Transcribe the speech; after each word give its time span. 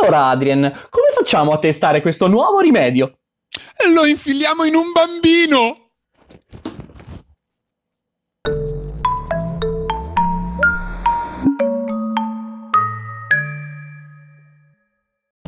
Allora, 0.00 0.26
Adrien, 0.28 0.60
come 0.90 1.08
facciamo 1.12 1.52
a 1.52 1.58
testare 1.58 2.00
questo 2.00 2.28
nuovo 2.28 2.60
rimedio? 2.60 3.18
Lo 3.92 4.06
infiliamo 4.06 4.62
in 4.64 4.76
un 4.76 4.92
bambino! 4.92 5.86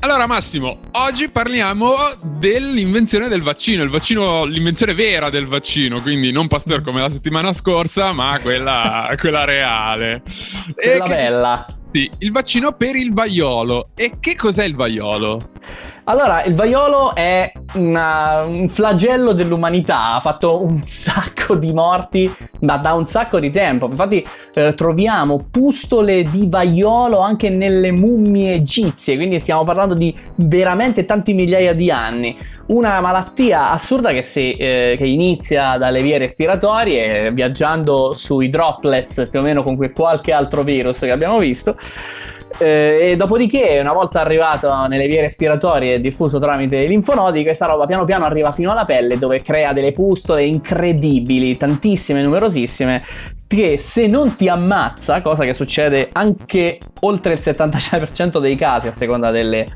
Allora 0.02 0.26
Massimo, 0.26 0.80
oggi 0.92 1.28
parliamo 1.28 1.94
dell'invenzione 2.20 3.28
del 3.28 3.42
vaccino, 3.42 3.84
il 3.84 3.90
vaccino, 3.90 4.44
l'invenzione 4.44 4.94
vera 4.94 5.30
del 5.30 5.46
vaccino, 5.46 6.00
quindi 6.00 6.32
non 6.32 6.48
Pasteur 6.48 6.82
come 6.82 7.00
la 7.00 7.10
settimana 7.10 7.52
scorsa, 7.52 8.10
ma 8.12 8.40
quella, 8.40 9.14
quella 9.16 9.44
reale. 9.44 10.22
Quella 10.74 11.04
che, 11.04 11.14
bella. 11.14 11.66
Sì, 11.92 12.08
il 12.18 12.30
vaccino 12.30 12.72
per 12.72 12.94
il 12.94 13.12
vaiolo. 13.12 13.88
E 13.96 14.12
che 14.20 14.36
cos'è 14.36 14.64
il 14.64 14.76
vaiolo? 14.76 15.50
Allora, 16.10 16.42
il 16.42 16.56
vaiolo 16.56 17.14
è 17.14 17.52
una, 17.74 18.42
un 18.42 18.68
flagello 18.68 19.32
dell'umanità, 19.32 20.14
ha 20.14 20.18
fatto 20.18 20.60
un 20.60 20.78
sacco 20.84 21.54
di 21.54 21.72
morti 21.72 22.28
da, 22.58 22.78
da 22.78 22.94
un 22.94 23.06
sacco 23.06 23.38
di 23.38 23.52
tempo. 23.52 23.86
Infatti 23.86 24.26
eh, 24.54 24.74
troviamo 24.74 25.46
pustole 25.48 26.22
di 26.22 26.48
vaiolo 26.48 27.20
anche 27.20 27.48
nelle 27.48 27.92
mummie 27.92 28.54
egizie, 28.54 29.14
quindi 29.14 29.38
stiamo 29.38 29.62
parlando 29.62 29.94
di 29.94 30.12
veramente 30.34 31.04
tanti 31.04 31.32
migliaia 31.32 31.74
di 31.74 31.92
anni. 31.92 32.36
Una 32.66 33.00
malattia 33.00 33.70
assurda 33.70 34.10
che, 34.10 34.22
si, 34.22 34.50
eh, 34.50 34.96
che 34.98 35.06
inizia 35.06 35.76
dalle 35.78 36.02
vie 36.02 36.18
respiratorie, 36.18 37.30
viaggiando 37.30 38.14
sui 38.14 38.48
droplets 38.48 39.28
più 39.30 39.38
o 39.38 39.42
meno 39.42 39.62
con 39.62 39.78
qualche 39.92 40.32
altro 40.32 40.64
virus 40.64 40.98
che 40.98 41.12
abbiamo 41.12 41.38
visto 41.38 41.76
eh, 42.58 43.10
e 43.10 43.16
dopodiché, 43.16 43.78
una 43.80 43.92
volta 43.92 44.20
arrivato 44.20 44.86
nelle 44.86 45.06
vie 45.06 45.20
respiratorie 45.20 45.94
e 45.94 46.00
diffuso 46.00 46.38
tramite 46.38 46.76
i 46.76 46.88
linfonodi, 46.88 47.42
questa 47.42 47.66
roba 47.66 47.86
piano 47.86 48.04
piano 48.04 48.24
arriva 48.24 48.52
fino 48.52 48.70
alla 48.70 48.84
pelle 48.84 49.18
dove 49.18 49.42
crea 49.42 49.72
delle 49.72 49.92
pustole 49.92 50.44
incredibili, 50.44 51.56
tantissime, 51.56 52.22
numerosissime, 52.22 53.02
che 53.46 53.78
se 53.78 54.06
non 54.06 54.36
ti 54.36 54.48
ammazza, 54.48 55.22
cosa 55.22 55.44
che 55.44 55.54
succede 55.54 56.08
anche 56.12 56.78
oltre 57.00 57.32
il 57.32 57.40
76% 57.42 58.38
dei 58.38 58.56
casi 58.56 58.86
a 58.86 58.92
seconda 58.92 59.30
delle, 59.30 59.66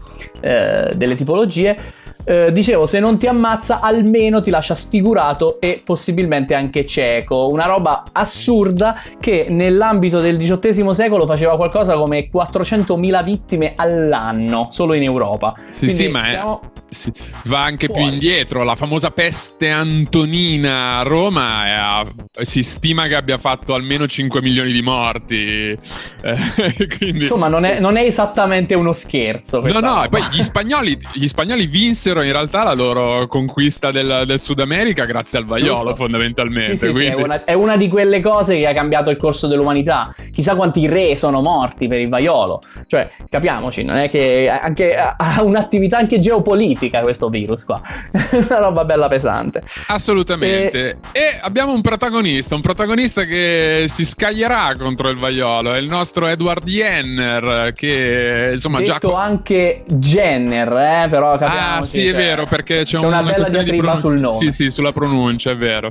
eh, 0.41 0.93
delle 0.95 1.17
tipologie, 1.17 1.77
eh, 2.25 2.53
dicevo, 2.53 2.87
se 2.87 3.01
non 3.01 3.19
ti 3.19 3.27
ammazza, 3.27 3.81
almeno 3.81 4.41
ti 4.41 4.51
lascia 4.51 4.75
sfigurato 4.75 5.61
e 5.61 5.81
possibilmente 5.85 6.55
anche 6.55 6.87
cieco. 6.87 7.49
Una 7.49 7.67
roba 7.67 8.03
assurda 8.13 9.01
che 9.21 9.47
nell'ambito 9.49 10.21
del 10.21 10.37
XVIII 10.39 10.95
secolo 10.95 11.27
faceva 11.27 11.57
qualcosa 11.57 11.95
come 11.95 12.31
400.000 12.31 13.25
vittime 13.25 13.73
all'anno, 13.77 14.69
solo 14.71 14.95
in 14.95 15.03
Europa. 15.03 15.55
Sì, 15.71 15.87
Quindi, 15.87 15.95
sì, 15.95 16.09
ma 16.09 16.25
siamo... 16.25 16.61
è 16.63 16.83
sì, 16.95 17.13
va 17.47 17.65
anche 17.65 17.87
Fuori. 17.87 18.03
più 18.03 18.13
indietro. 18.13 18.63
La 18.63 18.77
famosa 18.77 19.11
peste 19.11 19.69
antonina 19.69 20.99
a 20.99 21.03
Roma 21.03 22.05
è, 22.05 22.45
si 22.45 22.63
stima 22.63 23.09
che 23.09 23.17
abbia 23.17 23.37
fatto 23.37 23.75
almeno 23.75 24.07
5 24.07 24.41
milioni 24.41 24.71
di 24.71 24.81
morti. 24.81 25.37
Eh, 25.43 25.79
quindi... 26.97 27.23
Insomma, 27.23 27.49
non 27.49 27.65
è, 27.65 27.81
non 27.81 27.97
è, 27.97 28.03
esattamente 28.03 28.75
uno 28.75 28.93
scherzo. 28.93 29.61
No, 29.61 29.81
no, 29.81 30.05
e 30.05 30.09
poi 30.09 30.23
gli 30.31 30.43
spagnoli, 30.43 30.97
gli 31.13 31.27
spagnoli, 31.27 31.67
vinsero 31.67 32.14
in 32.23 32.33
realtà 32.33 32.63
la 32.63 32.75
loro 32.75 33.27
conquista 33.27 33.91
del, 33.91 34.25
del 34.27 34.39
Sud 34.39 34.61
America 34.61 35.05
grazie 35.05 35.39
al 35.39 35.45
vaiolo, 35.45 35.91
Giusto. 35.91 35.95
fondamentalmente. 35.95 36.77
Sì, 36.77 36.87
sì, 36.87 36.93
quindi... 36.93 37.15
sì, 37.15 37.21
è, 37.21 37.23
una, 37.23 37.45
è, 37.45 37.53
una, 37.55 37.77
di 37.77 37.89
quelle 37.89 38.21
cose 38.21 38.59
che 38.59 38.67
ha 38.67 38.73
cambiato 38.73 39.11
il 39.11 39.17
corso 39.17 39.47
dell'umanità. 39.47 40.15
Chissà 40.35 40.55
quanti 40.57 40.87
re 40.87 41.17
sono 41.17 41.41
morti 41.41 41.87
per 41.87 42.01
il 42.01 42.09
vaiolo. 42.09 42.61
Cioè, 42.87 43.11
capiamoci, 43.29 43.85
non 43.85 43.97
è 43.97 44.11
che 44.11 44.51
anche, 44.51 44.97
ha 44.97 45.43
un'attività 45.43 45.99
anche 45.99 46.21
geopolitica 46.21 46.65
politica 46.65 47.01
questo 47.01 47.29
virus 47.29 47.65
qua. 47.65 47.81
Una 48.33 48.59
roba 48.59 48.85
bella 48.85 49.09
pesante. 49.09 49.63
Assolutamente. 49.89 50.99
E... 51.13 51.21
e... 51.21 51.41
abbiamo 51.43 51.73
un 51.73 51.81
protagonista, 51.81 52.55
un 52.55 52.61
protagonista 52.61 53.25
che 53.25 53.87
si 53.89 54.05
scaglierà 54.05 54.75
contro 54.79 55.09
il 55.09 55.19
vaiolo, 55.19 55.73
è 55.73 55.79
il 55.79 55.87
nostro 55.87 56.27
Edward 56.27 56.65
Jenner 56.65 57.73
che 57.75 58.51
insomma 58.53 58.81
Detto 58.81 59.11
già 59.11 59.23
anche 59.23 59.85
Jenner, 59.87 60.73
eh, 60.73 61.09
però 61.09 61.33
Ah, 61.35 61.83
sì, 61.83 62.07
è 62.07 62.15
vero, 62.15 62.45
perché 62.47 62.79
c'è, 62.79 62.99
c'è 62.99 62.99
una, 62.99 63.21
una 63.21 63.33
bella 63.33 63.49
diatriba 63.49 63.71
di 63.71 63.77
pronun- 63.79 63.99
sul 63.99 64.21
nome. 64.21 64.39
Sì, 64.39 64.53
sì, 64.53 64.71
sulla 64.71 64.93
pronuncia, 64.93 65.51
è 65.51 65.57
vero. 65.57 65.91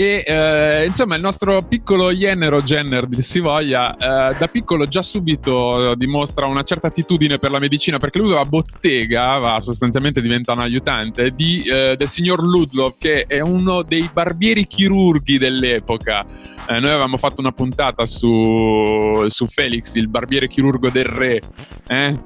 E 0.00 0.24
eh, 0.26 0.86
insomma, 0.86 1.14
il 1.16 1.20
nostro 1.20 1.60
piccolo 1.60 2.10
Jenner 2.10 2.54
o 2.54 2.62
Jenner, 2.62 3.04
dir 3.04 3.20
si 3.20 3.38
voglia, 3.38 3.94
eh, 3.94 4.34
da 4.34 4.48
piccolo 4.50 4.86
già 4.86 5.02
subito 5.02 5.94
dimostra 5.94 6.46
una 6.46 6.62
certa 6.62 6.86
attitudine 6.86 7.38
per 7.38 7.50
la 7.50 7.58
medicina 7.58 7.98
perché 7.98 8.18
lui 8.18 8.32
va 8.32 8.40
a 8.40 8.46
bottega, 8.46 9.36
va 9.36 9.60
sostanzialmente 9.60 10.22
diventa 10.22 10.52
un 10.52 10.60
aiutante 10.60 11.32
di, 11.32 11.62
eh, 11.70 11.96
del 11.98 12.08
signor 12.08 12.42
Ludlov, 12.42 12.94
che 12.96 13.26
è 13.26 13.40
uno 13.40 13.82
dei 13.82 14.08
barbieri 14.10 14.66
chirurghi 14.66 15.36
dell'epoca. 15.36 16.24
Eh, 16.66 16.80
noi 16.80 16.92
avevamo 16.92 17.18
fatto 17.18 17.42
una 17.42 17.52
puntata 17.52 18.06
su, 18.06 19.26
su 19.26 19.46
Felix, 19.48 19.96
il 19.96 20.08
barbiere 20.08 20.48
chirurgo 20.48 20.88
del 20.88 21.04
re. 21.04 21.42
Eh? 21.88 22.16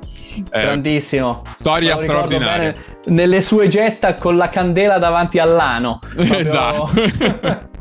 Grandissimo. 0.48 1.42
Storia 1.54 1.96
straordinaria. 1.96 2.70
Bene, 2.70 2.93
nelle 3.06 3.40
sue 3.40 3.68
gesta 3.68 4.14
con 4.14 4.36
la 4.36 4.48
candela 4.48 4.98
davanti 4.98 5.38
all'ano. 5.38 5.98
Proprio... 6.14 6.38
Esatto. 6.38 7.72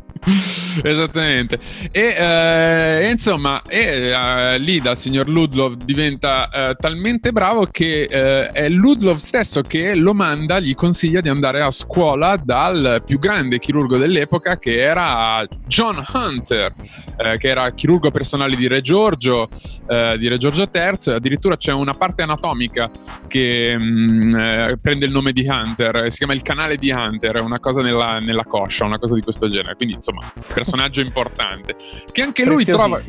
Esattamente. 0.82 1.58
E 1.90 2.14
eh, 2.16 3.10
insomma, 3.10 3.62
e, 3.62 4.10
eh, 4.10 4.58
lì 4.58 4.80
dal 4.80 4.96
signor 4.96 5.28
Ludlov 5.28 5.76
diventa 5.84 6.48
eh, 6.48 6.76
talmente 6.78 7.32
bravo 7.32 7.66
che 7.70 8.02
eh, 8.02 8.48
è 8.48 8.68
Ludlov 8.68 9.16
stesso 9.16 9.60
che 9.60 9.94
lo 9.94 10.14
manda, 10.14 10.58
gli 10.60 10.74
consiglia 10.74 11.20
di 11.20 11.28
andare 11.28 11.60
a 11.60 11.70
scuola 11.70 12.36
dal 12.36 13.02
più 13.04 13.18
grande 13.18 13.58
chirurgo 13.58 13.96
dell'epoca 13.96 14.58
che 14.58 14.78
era 14.78 15.46
John 15.66 16.02
Hunter, 16.12 16.72
eh, 17.16 17.36
che 17.38 17.48
era 17.48 17.70
chirurgo 17.72 18.10
personale 18.10 18.56
di 18.56 18.66
Re 18.66 18.80
Giorgio, 18.80 19.48
eh, 19.88 20.16
di 20.18 20.28
Re 20.28 20.38
Giorgio 20.38 20.68
III. 20.72 21.14
Addirittura 21.14 21.56
c'è 21.56 21.72
una 21.72 21.92
parte 21.92 22.22
anatomica 22.22 22.90
che 23.28 23.76
mh, 23.78 23.84
mm, 23.84 24.72
prende 24.80 25.06
il 25.06 25.12
nome 25.12 25.32
di 25.32 25.46
Hunter, 25.46 26.10
si 26.10 26.18
chiama 26.18 26.32
il 26.32 26.42
canale 26.42 26.76
di 26.76 26.90
Hunter, 26.90 27.40
una 27.40 27.60
cosa 27.60 27.82
nella, 27.82 28.18
nella 28.20 28.44
coscia, 28.44 28.84
una 28.84 28.98
cosa 28.98 29.14
di 29.14 29.20
questo 29.20 29.48
genere. 29.48 29.74
Quindi 29.74 29.94
insomma 29.94 30.14
insomma, 30.14 30.32
personaggio 30.64 31.00
importante. 31.02 31.76
Che 32.10 32.22
anche 32.22 32.44
lui 32.44 32.64
trova. 32.64 33.00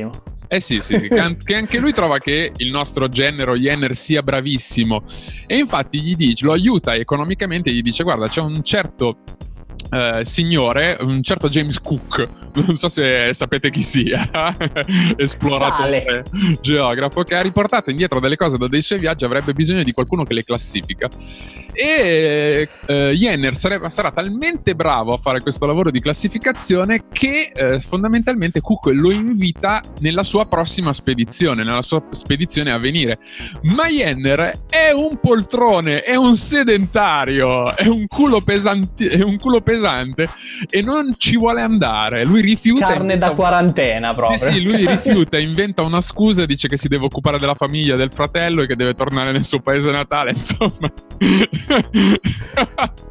Eh 0.48 0.60
sì, 0.60 0.80
sì, 0.80 1.00
sì 1.00 1.08
che 1.08 1.56
anche 1.56 1.80
lui 1.80 1.92
trova 1.92 2.20
che 2.20 2.52
il 2.58 2.70
nostro 2.70 3.10
genero 3.10 3.56
Jenner 3.56 3.96
sia 3.96 4.22
bravissimo. 4.22 5.02
E 5.48 5.58
infatti 5.58 6.00
gli 6.02 6.16
dice, 6.16 6.46
lo 6.46 6.52
aiuta 6.52 6.94
economicamente, 6.94 7.72
gli 7.72 7.82
dice: 7.82 8.04
Guarda, 8.04 8.28
c'è 8.28 8.42
un 8.42 8.62
certo 8.62 9.18
Uh, 9.88 10.24
signore, 10.24 10.98
un 11.02 11.22
certo 11.22 11.48
James 11.48 11.80
Cook, 11.80 12.28
non 12.56 12.76
so 12.76 12.90
se 12.90 13.34
sapete 13.34 13.70
chi 13.70 13.84
sia, 13.84 14.28
esploratore, 15.16 16.04
vale. 16.04 16.58
geografo, 16.60 17.24
che 17.24 17.36
ha 17.36 17.42
riportato 17.42 17.92
indietro 17.92 18.20
delle 18.20 18.36
cose 18.36 18.58
da 18.58 18.68
dei 18.68 18.82
suoi 18.82 19.00
viaggi, 19.00 19.26
avrebbe 19.26 19.54
bisogno 19.54 19.84
di 19.84 19.92
qualcuno 19.92 20.24
che 20.24 20.34
le 20.34 20.44
classifica. 20.44 21.08
E 21.72 22.68
uh, 22.88 22.94
Jenner 23.12 23.56
sarebbe, 23.56 23.90
sarà 23.90 24.12
talmente 24.12 24.76
bravo 24.76 25.14
a 25.14 25.18
fare 25.18 25.42
questo 25.42 25.66
lavoro 25.66 25.92
di 25.92 26.00
classificazione 26.00 27.06
che 27.12 27.52
uh, 27.56 27.80
fondamentalmente 27.80 28.62
Cook 28.62 28.88
lo 28.88 29.12
invita 29.12 29.84
nella 30.00 30.24
sua 30.24 30.46
prossima 30.48 30.94
spedizione, 30.94 31.64
nella 31.64 31.84
sua 31.84 32.04
spedizione 32.10 32.72
a 32.72 32.80
venire. 32.80 33.20
Ma 33.64 33.88
Jenner 33.88 34.64
è 34.68 34.92
un 34.94 35.20
poltrone, 35.20 36.02
è 36.02 36.16
un 36.16 36.36
sedentario, 36.36 37.76
è 37.76 37.88
un 37.88 38.08
culo 38.08 38.42
pesante, 38.42 39.10
è 39.10 39.22
un 39.22 39.38
culo 39.38 39.62
pesante 39.62 39.75
pesante 39.76 40.30
e 40.70 40.82
non 40.82 41.14
ci 41.18 41.38
vuole 41.38 41.62
andare. 41.62 42.26
Lui 42.26 42.42
rifiuta. 42.42 42.88
Carne 42.88 43.14
inventa... 43.14 43.28
da 43.28 43.36
quarantena 43.36 44.14
proprio. 44.14 44.38
Sì, 44.38 44.54
sì, 44.54 44.64
lui 44.64 44.86
rifiuta, 44.86 45.38
inventa 45.38 45.82
una 45.82 46.02
scusa 46.02 46.44
e 46.44 46.46
dice 46.48 46.68
che 46.68 46.78
si 46.78 46.88
deve 46.88 47.06
occupare 47.06 47.38
della 47.38 47.56
famiglia, 47.56 47.96
del 47.96 48.12
fratello 48.12 48.64
e 48.64 48.68
che 48.68 48.76
deve 48.76 48.94
tornare 48.94 49.32
nel 49.32 49.44
suo 49.44 49.60
paese 49.60 49.92
natale. 49.92 50.32
Insomma, 50.32 50.92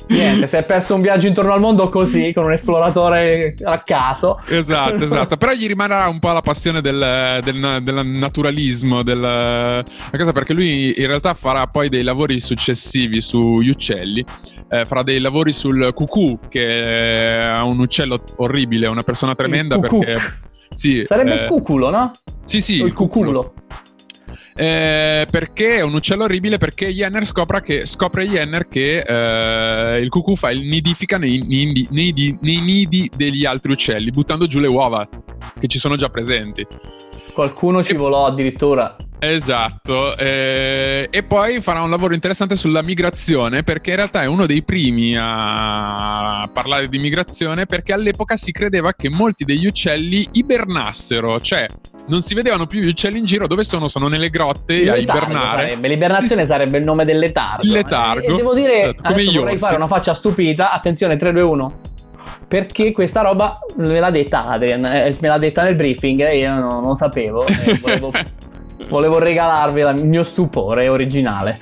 niente, 0.09 0.47
si 0.47 0.57
è 0.57 0.65
perso 0.65 0.95
un 0.95 1.01
viaggio 1.01 1.27
intorno 1.27 1.53
al 1.53 1.61
mondo 1.61 1.89
così, 1.89 2.33
con 2.33 2.45
un 2.45 2.53
esploratore 2.53 3.55
a 3.63 3.79
caso. 3.83 4.41
Esatto, 4.49 5.03
esatto. 5.05 5.37
Però 5.37 5.53
gli 5.53 5.67
rimarrà 5.67 6.09
un 6.09 6.19
po' 6.19 6.33
la 6.33 6.41
passione 6.41 6.81
del, 6.81 7.41
del, 7.43 7.81
del 7.83 8.07
naturalismo, 8.07 9.03
del, 9.03 9.85
cosa 10.11 10.33
perché 10.33 10.53
lui 10.53 10.95
in 11.01 11.07
realtà 11.07 11.35
farà 11.35 11.67
poi 11.67 11.89
dei 11.89 12.03
lavori 12.03 12.41
successivi 12.41 13.21
sugli 13.21 13.71
uccelli, 13.71 14.25
eh, 14.69 14.85
farà 14.85 15.03
dei 15.03 15.21
lavori 15.21 15.53
sul 15.53 15.93
cucù, 15.95 16.39
che 16.49 16.67
è 16.67 17.61
un 17.61 17.79
uccello 17.79 18.23
orribile, 18.37 18.87
una 18.87 19.03
persona 19.03 19.35
tremenda 19.35 19.79
perché... 19.79 20.43
Sì, 20.75 21.05
Sarebbe 21.07 21.39
eh, 21.39 21.43
il 21.43 21.49
cuculo, 21.49 21.89
no? 21.89 22.11
Sì, 22.43 22.61
sì. 22.61 22.81
O 22.81 22.87
il 22.87 22.93
cuculo. 22.93 23.55
Eh, 24.57 25.27
perché 25.29 25.77
è 25.77 25.81
un 25.83 25.95
uccello 25.95 26.25
orribile 26.25 26.59
perché 26.59 26.89
Jenner 26.89 27.27
scopre 27.27 27.61
che, 27.61 27.87
scopre 27.87 28.25
Jenner 28.25 28.69
che 28.69 28.99
eh, 28.99 29.99
il 29.99 30.09
cucù 30.09 30.37
fa 30.37 30.53
il 30.53 30.61
nidifica 30.61 31.19
nei, 31.19 31.45
nei, 31.45 31.89
nei, 31.91 32.39
nei, 32.41 32.61
nidi 32.61 33.11
degli 33.17 33.45
altri 33.45 33.73
uccelli 33.73 34.11
buttando 34.11 34.47
giù 34.47 34.61
le 34.61 34.69
uova 34.69 35.09
che 35.59 35.67
ci 35.67 35.79
sono 35.79 35.97
già 35.97 36.09
presenti. 36.09 36.65
Qualcuno 37.33 37.83
ci 37.83 37.95
volò 37.95 38.27
addirittura. 38.27 38.97
Esatto, 39.19 40.17
eh, 40.17 41.09
e 41.11 41.23
poi 41.23 41.61
farà 41.61 41.83
un 41.83 41.91
lavoro 41.91 42.15
interessante 42.15 42.55
sulla 42.55 42.83
migrazione 42.83 43.65
perché 43.65 43.91
in 43.91 43.97
realtà 43.97 44.23
è 44.23 44.27
uno 44.27 44.47
dei 44.47 44.63
primi 44.63 45.17
a 45.19 46.49
parlare 46.53 46.89
di 46.89 46.99
migrazione 46.99 47.67
perché 47.67 47.93
all'epoca 47.93 48.37
si 48.37 48.53
credeva 48.53 48.93
che 48.93 49.09
molti 49.09 49.45
degli 49.45 49.67
uccelli 49.67 50.29
ibernassero, 50.33 51.41
cioè 51.41 51.67
non 52.07 52.21
si 52.21 52.35
vedevano 52.35 52.67
più 52.67 52.81
gli 52.81 52.89
uccelli 52.89 53.19
in 53.19 53.25
giro, 53.25 53.47
dove 53.47 53.65
sono? 53.65 53.89
Sono 53.89 54.09
nelle 54.09 54.29
grotte 54.31 54.75
Il 54.75 54.91
a 54.91 54.97
ibernare. 54.97 55.63
Sarebbe. 55.63 55.89
L'ibernazione 55.89 56.43
Sì, 56.43 56.49
sarebbe 56.49 56.79
il 56.79 56.85
nome 56.85 57.05
del 57.05 57.19
letargo. 57.19 57.63
Il 57.63 57.73
letargo. 57.73 58.27
E, 58.27 58.33
e 58.33 58.37
devo 58.37 58.55
dire, 58.55 58.81
Esatto, 58.83 59.09
come 59.11 59.25
gli 59.25 59.39
vorrei 59.39 59.59
fare 59.59 59.77
una 59.77 59.87
faccia 59.87 60.15
stupita. 60.15 60.71
Attenzione, 60.71 61.17
3, 61.17 61.33
2, 61.33 61.43
1. 61.43 61.79
Perché 62.47 62.93
questa 62.93 63.23
roba 63.23 63.59
me 63.77 63.99
l'ha 63.99 64.11
detta 64.11 64.47
Adrian, 64.47 64.85
eh, 64.85 65.17
me 65.19 65.29
l'ha 65.29 65.39
detta 65.39 65.63
nel 65.63 65.75
briefing 65.75 66.21
e 66.21 66.39
io 66.39 66.55
non, 66.55 66.69
non 66.69 66.89
lo 66.89 66.95
sapevo. 66.95 67.45
volevo, 67.81 68.13
volevo 68.89 69.19
regalarvi 69.19 69.81
la- 69.81 69.91
il 69.91 70.05
mio 70.07 70.25
stupore 70.25 70.89
originale. 70.89 71.59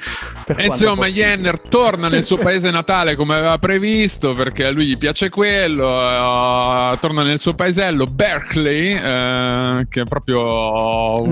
Insomma, 0.59 1.07
possibile. 1.07 1.11
Jenner 1.13 1.61
torna 1.61 2.09
nel 2.09 2.25
suo 2.25 2.37
paese 2.37 2.71
natale 2.71 3.15
come 3.15 3.37
aveva 3.37 3.59
previsto 3.59 4.33
perché 4.33 4.67
a 4.67 4.71
lui 4.71 4.87
gli 4.87 4.99
piace 4.99 5.29
quello. 5.31 5.89
eh, 6.01 6.99
torna 7.01 7.23
nel 7.23 7.39
suo 7.39 7.55
paesello 7.55 8.07
Berkeley, 8.07 8.93
eh, 8.95 9.87
che 9.89 10.01
è 10.01 10.05
proprio 10.05 11.23
un 11.23 11.29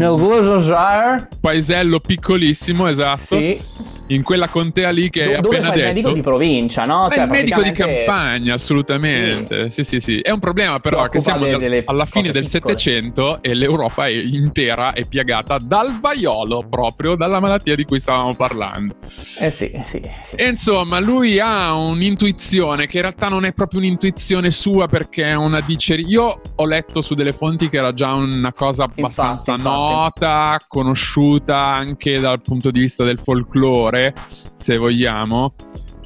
paesello 1.41 2.01
piccolissimo, 2.01 2.87
esatto. 2.87 3.37
sì. 3.37 3.90
In 4.11 4.23
quella 4.23 4.49
contea 4.49 4.91
lì 4.91 5.09
che 5.09 5.25
Do- 5.37 5.41
dove 5.41 5.57
appena 5.59 5.73
fa 5.73 5.79
il 5.79 5.85
medico 5.85 6.13
di 6.13 6.21
provincia, 6.21 6.83
no? 6.83 7.09
È 7.09 7.15
Cioè, 7.15 7.25
il 7.25 7.31
medico 7.31 7.63
di 7.63 7.71
campagna, 7.73 8.55
assolutamente. 8.55 9.71
Sì. 9.71 9.85
sì, 9.85 10.01
sì, 10.01 10.19
È 10.21 10.31
un 10.31 10.41
problema, 10.41 10.81
però, 10.81 11.09
che 11.09 11.21
siamo 11.21 11.45
de- 11.45 11.51
dal- 11.53 11.61
delle 11.61 11.83
alla 11.87 12.05
fine 12.05 12.31
del. 12.31 12.47
Settecento 12.51 13.41
e 13.43 13.55
l'Europa 13.55 14.07
è 14.07 14.11
intera 14.11 14.93
è 14.93 15.07
piagata 15.07 15.59
dal 15.61 16.01
vaiolo, 16.01 16.67
proprio 16.69 17.15
dalla 17.15 17.39
malattia 17.39 17.77
di 17.77 17.85
cui 17.85 18.01
stavamo 18.01 18.35
parlando. 18.35 18.97
Eh 19.39 19.51
sì, 19.51 19.69
sì, 19.87 20.01
sì. 20.25 20.35
E 20.37 20.49
insomma, 20.49 20.99
lui 20.99 21.39
ha 21.39 21.73
un'intuizione 21.75 22.87
che 22.87 22.97
in 22.97 23.03
realtà 23.03 23.29
non 23.29 23.45
è 23.45 23.53
proprio 23.53 23.79
un'intuizione 23.81 24.51
sua 24.51 24.89
perché 24.89 25.25
è 25.27 25.35
una 25.35 25.61
diceria. 25.61 26.05
Io 26.09 26.41
ho 26.57 26.67
letto 26.67 27.01
su 27.01 27.15
delle 27.15 27.33
fonti 27.33 27.69
che 27.69 27.77
era 27.77 27.93
già 27.95 28.13
una 28.15 28.53
cosa 28.53 28.85
abbastanza 28.85 29.53
infatti. 29.53 29.71
nota, 29.71 30.59
conosciuta 30.67 31.57
anche 31.57 32.19
dal 32.19 32.41
punto 32.43 32.71
di 32.73 32.81
vista 32.81 33.05
del 33.05 33.19
folklore, 33.19 34.00
se 34.23 34.77
vogliamo. 34.77 35.53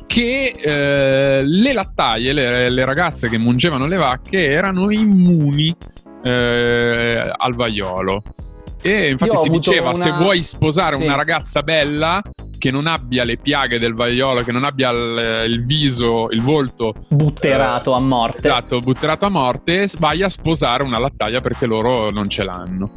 Che 0.06 0.54
eh, 0.62 1.42
le 1.44 1.72
lattaie, 1.72 2.32
le, 2.32 2.70
le 2.70 2.84
ragazze 2.84 3.28
che 3.28 3.38
mungevano 3.38 3.86
le 3.86 3.96
vacche, 3.96 4.44
erano 4.46 4.90
immuni 4.90 5.74
eh, 6.22 7.32
al 7.36 7.54
vaiolo. 7.54 8.22
E 8.80 9.10
infatti 9.10 9.32
Io 9.32 9.40
si 9.40 9.48
diceva: 9.48 9.88
una- 9.90 9.98
se 9.98 10.10
vuoi 10.12 10.42
sposare 10.42 10.96
Sì. 10.96 11.02
una 11.02 11.16
ragazza 11.16 11.62
bella, 11.62 12.22
che 12.64 12.70
non 12.70 12.86
abbia 12.86 13.24
le 13.24 13.36
piaghe 13.36 13.78
del 13.78 13.92
vaiolo, 13.92 14.42
che 14.42 14.50
non 14.50 14.64
abbia 14.64 14.88
il, 14.88 15.44
il 15.48 15.66
viso, 15.66 16.28
il 16.30 16.40
volto 16.40 16.94
Butterato 17.10 17.92
a 17.92 18.00
morte. 18.00 18.48
esatto, 18.48 18.78
butterato 18.78 19.26
a 19.26 19.28
morte, 19.28 19.86
vai 19.98 20.22
a 20.22 20.30
sposare 20.30 20.82
una 20.82 20.98
lattaia 20.98 21.42
perché 21.42 21.66
loro 21.66 22.08
non 22.08 22.26
ce 22.26 22.42
l'hanno. 22.42 22.90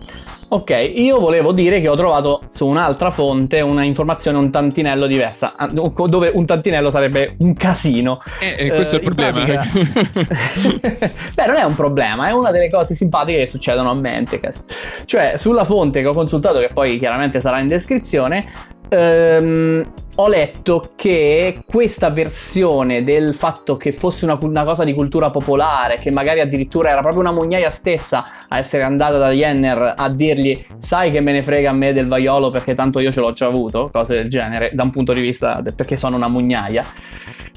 Ok, 0.50 0.70
io 0.96 1.20
volevo 1.20 1.52
dire 1.52 1.82
che 1.82 1.90
ho 1.90 1.96
trovato 1.98 2.44
su 2.50 2.66
un'altra 2.66 3.10
fonte 3.10 3.60
una 3.60 3.84
informazione 3.84 4.38
un 4.38 4.50
tantinello 4.50 5.06
diversa, 5.06 5.56
ah, 5.58 5.68
dove 5.68 6.32
un 6.34 6.46
tantinello 6.46 6.90
sarebbe 6.90 7.36
un 7.40 7.54
casino. 7.54 8.22
E, 8.40 8.68
e 8.68 8.70
questo 8.70 8.96
Eh, 8.96 9.00
è 9.00 9.04
il 9.04 9.14
problema. 9.14 9.42
in 9.42 9.48
Beh, 11.36 11.46
non 11.46 11.58
è 11.58 11.64
un 11.64 11.76
problema, 11.76 12.30
è 12.30 12.32
una 12.32 12.52
delle 12.52 12.70
cose 12.70 12.96
simpatiche 12.96 13.40
che 13.40 13.48
succedono 13.48 13.90
a 13.90 13.94
Mentecast. 13.96 14.64
Cioè, 15.04 15.34
sulla 15.36 15.66
fonte 15.66 16.00
che 16.00 16.08
ho 16.08 16.14
consultato, 16.14 16.60
che 16.60 16.70
poi 16.74 16.98
chiaramente 16.98 17.42
sarà 17.42 17.60
in 17.60 17.68
descrizione, 17.68 18.76
ehm, 18.90 19.84
ho 20.20 20.28
letto 20.28 20.92
che 20.96 21.62
questa 21.66 22.10
versione 22.10 23.04
del 23.04 23.36
fatto 23.36 23.78
che 23.78 23.92
fosse 23.92 24.26
una, 24.26 24.38
una 24.42 24.64
cosa 24.64 24.84
di 24.84 24.94
cultura 24.94 25.30
popolare, 25.30 26.00
che 26.00 26.12
magari 26.12 26.40
addirittura 26.40 26.90
era 26.90 27.02
proprio 27.02 27.22
una 27.22 27.32
mugnaia 27.32 27.70
stessa 27.70 28.26
a 28.48 28.58
essere 28.58 28.84
andata 28.84 29.18
da 29.18 29.30
Jenner 29.30 29.94
a 29.96 30.10
dirgli 30.10 30.66
sai 30.80 31.12
che 31.12 31.20
me 31.20 31.32
ne 31.32 31.42
frega 31.42 31.70
a 31.70 31.74
me 31.74 31.94
del 31.94 32.08
vaiolo 32.08 32.50
perché 32.50 32.74
tanto 32.74 33.00
io 33.00 33.12
ce 33.12 33.20
l'ho 33.20 33.32
già 33.34 33.46
avuto, 33.46 33.90
cose 33.92 34.16
del 34.16 34.30
genere, 34.30 34.72
da 34.74 34.84
un 34.84 34.90
punto 34.90 35.14
di 35.14 35.22
vista 35.22 35.62
de- 35.62 35.74
perché 35.74 35.98
sono 35.98 36.16
una 36.16 36.28
mugnaia. 36.28 36.84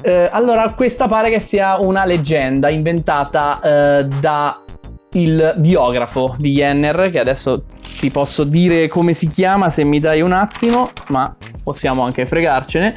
Eh, 0.03 0.29
allora, 0.31 0.73
questa 0.73 1.07
pare 1.07 1.31
che 1.31 1.41
sia 1.41 1.79
una 1.79 2.05
leggenda 2.05 2.71
inventata 2.71 3.61
eh, 3.61 4.05
da 4.05 4.63
il 5.13 5.55
biografo 5.57 6.35
di 6.39 6.53
Jenner, 6.53 7.09
che 7.11 7.19
adesso 7.19 7.65
ti 7.99 8.11
posso 8.11 8.45
dire 8.45 8.87
come 8.89 9.13
si 9.13 9.27
chiama 9.29 9.69
se 9.69 9.85
mi 9.85 9.99
dai 9.99 10.21
un 10.21 10.33
attimo, 10.33 10.91
ma 11.09 11.35
possiamo 11.63 12.03
anche 12.03 12.27
fregarcene. 12.27 12.95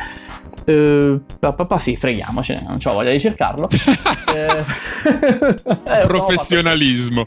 Eh, 0.65 1.19
pa- 1.39 1.51
pa- 1.53 1.65
pa- 1.65 1.77
sì, 1.77 1.95
freghiamocene, 1.97 2.63
non 2.67 2.77
ho 2.83 2.93
voglia 2.93 3.11
di 3.11 3.19
cercarlo. 3.19 3.67
Eh, 4.33 4.47
eh, 6.01 6.07
Professionalismo. 6.07 7.23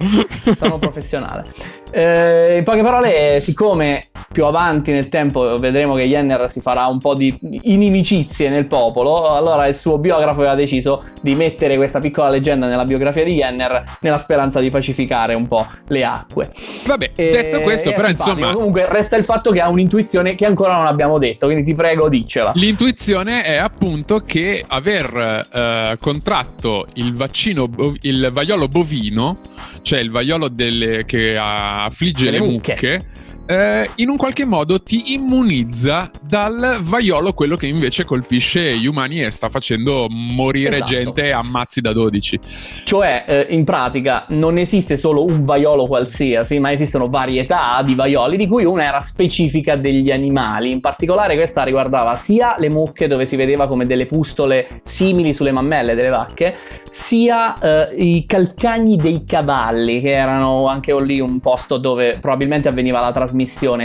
sono 0.59 0.75
un 0.75 0.81
professionale. 0.81 1.45
Eh, 1.93 2.57
in 2.59 2.65
poche 2.65 2.83
parole, 2.83 3.39
siccome 3.41 4.09
più 4.37 4.45
avanti 4.45 4.93
nel 4.93 5.09
tempo 5.09 5.57
vedremo 5.59 5.95
che 5.95 6.03
Jenner 6.07 6.51
si 6.51 6.61
farà 6.61 6.85
un 6.89 6.99
po' 6.99 7.15
di 7.15 7.35
inimicizie 7.63 8.51
nel 8.51 8.67
popolo, 8.67 9.31
allora 9.31 9.67
il 9.67 9.75
suo 9.75 9.97
biografo 9.97 10.41
aveva 10.41 10.55
deciso 10.55 11.05
di 11.23 11.35
mettere 11.35 11.77
questa 11.77 12.01
piccola 12.01 12.29
leggenda 12.29 12.67
nella 12.67 12.85
biografia 12.85 13.25
di 13.25 13.33
Jenner 13.37 13.97
nella 14.01 14.19
speranza 14.19 14.61
di 14.61 14.69
pacificare 14.69 15.33
un 15.33 15.49
po' 15.49 15.67
le 15.89 16.05
acque. 16.05 16.51
Vabbè, 16.85 17.13
E- 17.17 17.31
detto 17.31 17.61
questo, 17.63 17.93
però 17.93 18.09
simpatico. 18.09 18.37
insomma, 18.37 18.53
Comunque 18.53 18.87
resta 18.91 19.17
il 19.17 19.25
fatto 19.25 19.53
che 19.53 19.61
ha 19.63 19.71
un'intuizione 19.71 20.35
che 20.35 20.45
ancora 20.45 20.75
non 20.77 20.87
abbiamo 20.87 21.17
detto, 21.17 21.47
quindi 21.47 21.65
ti 21.65 21.73
prego 21.75 22.11
diccela. 22.11 22.53
L'intuizione 22.57 23.43
è 23.43 23.57
appunto 23.57 24.19
che 24.21 24.63
aver 24.69 25.47
eh, 25.51 25.97
contratto 25.99 26.89
il 26.97 27.15
vaccino, 27.15 27.71
il 28.03 28.29
vaiolo 28.31 28.69
bovino, 28.69 29.39
cioè 29.81 29.99
il 30.01 30.11
vaiolo 30.11 30.49
delle- 30.49 31.07
che 31.07 31.39
affligge 31.41 32.27
Delle 32.27 32.39
le 32.41 32.45
mucche. 32.47 32.73
mucche, 32.73 33.07
eh, 33.47 33.89
in 33.97 34.09
un 34.09 34.17
qualche 34.17 34.45
modo 34.45 34.83
ti 34.83 35.15
immunizza 35.15 36.11
dal 36.21 36.79
vaiolo, 36.83 37.33
quello 37.33 37.55
che 37.57 37.69
invece 37.69 38.05
colpisce 38.05 38.77
gli 38.77 38.87
umani 38.87 39.23
e 39.23 39.31
sta 39.31 39.49
facendo 39.49 40.09
morire 40.11 40.77
Esatto. 40.77 40.91
gente 40.91 41.33
a 41.33 41.43
mazzi 41.43 41.81
da 41.81 41.93
12. 41.93 42.41
Cioè, 42.85 43.25
eh, 43.27 43.47
in 43.51 43.65
pratica 43.65 44.27
non 44.31 44.59
esiste 44.59 44.97
solo 44.97 45.25
un 45.25 45.45
vaiolo 45.45 45.87
qualsiasi, 45.87 46.59
ma 46.59 46.73
esistono 46.73 47.09
varietà 47.09 47.81
di 47.85 47.95
vaioli, 47.95 48.37
di 48.37 48.49
cui 48.49 48.65
una 48.65 48.85
era 48.85 49.01
specifica 49.01 49.77
degli 49.77 50.11
animali. 50.11 50.73
In 50.73 50.81
particolare 50.81 51.37
questa 51.37 51.63
riguardava 51.63 52.17
sia 52.17 52.57
le 52.59 52.69
mucche 52.69 53.07
dove 53.07 53.27
si 53.27 53.37
vedeva 53.37 53.69
come 53.69 53.87
delle 53.87 54.07
pustole 54.07 54.81
simili 54.83 55.33
sulle 55.33 55.53
mammelle 55.53 55.95
delle 55.95 56.09
vacche, 56.09 56.57
sia 56.91 57.57
eh, 57.59 57.95
i 57.97 58.27
calcagni 58.27 58.97
dei 58.97 59.25
cavalli, 59.25 60.01
che 60.01 60.11
erano 60.11 60.67
anche 60.67 60.95
lì 61.01 61.21
un 61.21 61.39
posto 61.39 61.77
dove 61.77 62.19
probabilmente 62.21 62.69
avveniva 62.69 63.01
la 63.01 63.13
trasmissione 63.13 63.35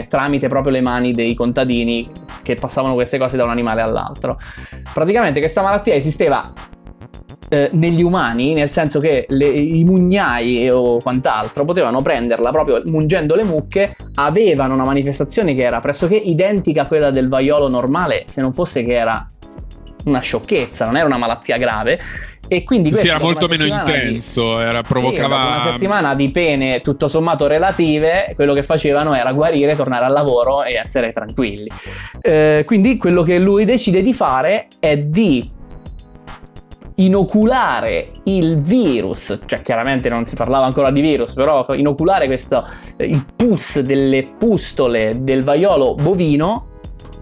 tramite 0.07 0.47
proprio 0.47 0.73
le 0.73 0.81
mani 0.81 1.11
dei 1.11 1.33
contadini 1.33 2.09
che 2.41 2.55
passavano 2.55 2.93
queste 2.93 3.17
cose 3.17 3.37
da 3.37 3.43
un 3.43 3.49
animale 3.49 3.81
all'altro. 3.81 4.37
Praticamente 4.93 5.39
questa 5.39 5.61
malattia 5.61 5.93
esisteva 5.93 6.51
eh, 7.53 7.69
negli 7.73 8.01
umani, 8.01 8.53
nel 8.53 8.69
senso 8.69 8.99
che 8.99 9.25
le- 9.27 9.49
i 9.49 9.83
mugnai 9.83 10.69
o 10.69 10.99
quant'altro 10.99 11.65
potevano 11.65 12.01
prenderla 12.01 12.49
proprio 12.49 12.81
mungendo 12.85 13.35
le 13.35 13.43
mucche, 13.43 13.95
avevano 14.15 14.73
una 14.73 14.85
manifestazione 14.85 15.53
che 15.53 15.63
era 15.63 15.81
pressoché 15.81 16.15
identica 16.15 16.83
a 16.83 16.87
quella 16.87 17.11
del 17.11 17.27
vaiolo 17.27 17.67
normale, 17.67 18.23
se 18.27 18.39
non 18.39 18.53
fosse 18.53 18.85
che 18.85 18.93
era 18.93 19.27
una 20.05 20.19
sciocchezza, 20.19 20.85
non 20.85 20.95
era 20.95 21.05
una 21.05 21.17
malattia 21.17 21.57
grave. 21.57 21.99
E 22.53 22.65
quindi 22.65 22.93
Sì, 22.93 23.07
era 23.07 23.17
molto 23.17 23.47
meno 23.47 23.63
settimana 23.63 23.83
di- 23.85 23.91
intenso, 23.91 24.59
era, 24.59 24.81
sì, 24.83 24.89
provocava... 24.89 25.35
una 25.35 25.69
settimana 25.71 26.15
di 26.15 26.31
pene 26.31 26.81
tutto 26.81 27.07
sommato 27.07 27.47
relative, 27.47 28.33
quello 28.35 28.53
che 28.53 28.61
facevano 28.61 29.13
era 29.13 29.31
guarire, 29.31 29.73
tornare 29.77 30.03
al 30.03 30.11
lavoro 30.11 30.61
e 30.65 30.73
essere 30.73 31.13
tranquilli. 31.13 31.69
Eh, 32.19 32.63
quindi 32.65 32.97
quello 32.97 33.23
che 33.23 33.39
lui 33.39 33.63
decide 33.63 34.01
di 34.01 34.13
fare 34.13 34.67
è 34.81 34.97
di 34.97 35.49
inoculare 36.95 38.11
il 38.25 38.59
virus, 38.59 39.39
cioè 39.45 39.61
chiaramente 39.61 40.09
non 40.09 40.25
si 40.25 40.35
parlava 40.35 40.65
ancora 40.65 40.91
di 40.91 40.99
virus, 40.99 41.31
però 41.31 41.65
inoculare 41.73 42.25
questo, 42.25 42.67
il 42.97 43.25
pus 43.33 43.79
delle 43.79 44.27
pustole 44.37 45.13
del 45.21 45.45
vaiolo 45.45 45.95
bovino 45.95 46.65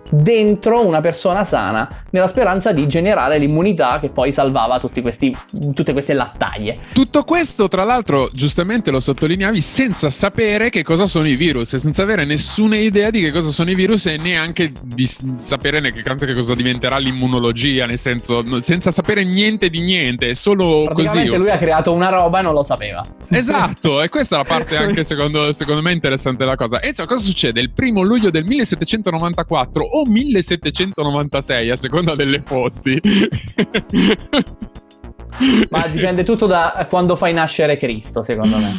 dentro 0.09 0.85
una 0.85 1.01
persona 1.01 1.43
sana 1.43 1.87
nella 2.09 2.27
speranza 2.27 2.71
di 2.71 2.87
generare 2.87 3.37
l'immunità 3.37 3.99
che 3.99 4.09
poi 4.09 4.33
salvava 4.33 4.79
tutti 4.79 5.01
questi, 5.01 5.35
tutte 5.73 5.93
queste 5.93 6.13
lattaie. 6.13 6.79
Tutto 6.93 7.23
questo, 7.23 7.67
tra 7.67 7.83
l'altro, 7.83 8.29
giustamente 8.33 8.91
lo 8.91 8.99
sottolineavi, 8.99 9.61
senza 9.61 10.09
sapere 10.09 10.69
che 10.69 10.83
cosa 10.83 11.05
sono 11.05 11.27
i 11.27 11.35
virus, 11.35 11.73
e 11.73 11.79
senza 11.79 12.03
avere 12.03 12.25
nessuna 12.25 12.77
idea 12.77 13.09
di 13.09 13.21
che 13.21 13.31
cosa 13.31 13.49
sono 13.51 13.69
i 13.69 13.75
virus 13.75 14.07
e 14.07 14.17
neanche 14.17 14.71
di 14.81 15.07
sapere 15.35 15.79
ne- 15.79 15.93
che, 15.93 16.01
che 16.01 16.33
cosa 16.33 16.55
diventerà 16.55 16.97
l'immunologia, 16.97 17.85
nel 17.85 17.99
senso, 17.99 18.43
senza 18.61 18.91
sapere 18.91 19.23
niente 19.23 19.69
di 19.69 19.79
niente, 19.79 20.29
è 20.29 20.33
solo 20.33 20.87
così. 20.93 21.25
Lui 21.25 21.49
ha 21.49 21.57
creato 21.57 21.93
una 21.93 22.09
roba 22.09 22.39
e 22.39 22.41
non 22.41 22.53
lo 22.53 22.63
sapeva. 22.63 23.05
Esatto, 23.29 24.01
e 24.01 24.09
questa 24.09 24.35
è 24.35 24.37
la 24.39 24.45
parte 24.45 24.75
anche 24.77 25.03
secondo, 25.03 25.53
secondo 25.53 25.81
me 25.81 25.91
interessante 25.91 26.43
della 26.43 26.55
cosa. 26.55 26.79
E 26.79 26.89
insomma, 26.89 27.09
cosa 27.09 27.23
succede? 27.23 27.59
Il 27.59 27.71
primo 27.71 28.01
luglio 28.01 28.29
del 28.29 28.45
1794, 28.45 29.98
o 29.99 30.05
1796 30.05 31.69
a 31.69 31.75
seconda 31.75 32.15
delle 32.15 32.41
fonti. 32.41 32.99
Ma 35.69 35.87
dipende 35.87 36.23
tutto 36.23 36.45
da 36.47 36.85
quando 36.89 37.15
fai 37.15 37.33
nascere 37.33 37.77
Cristo, 37.77 38.21
secondo 38.21 38.57
me. 38.57 38.71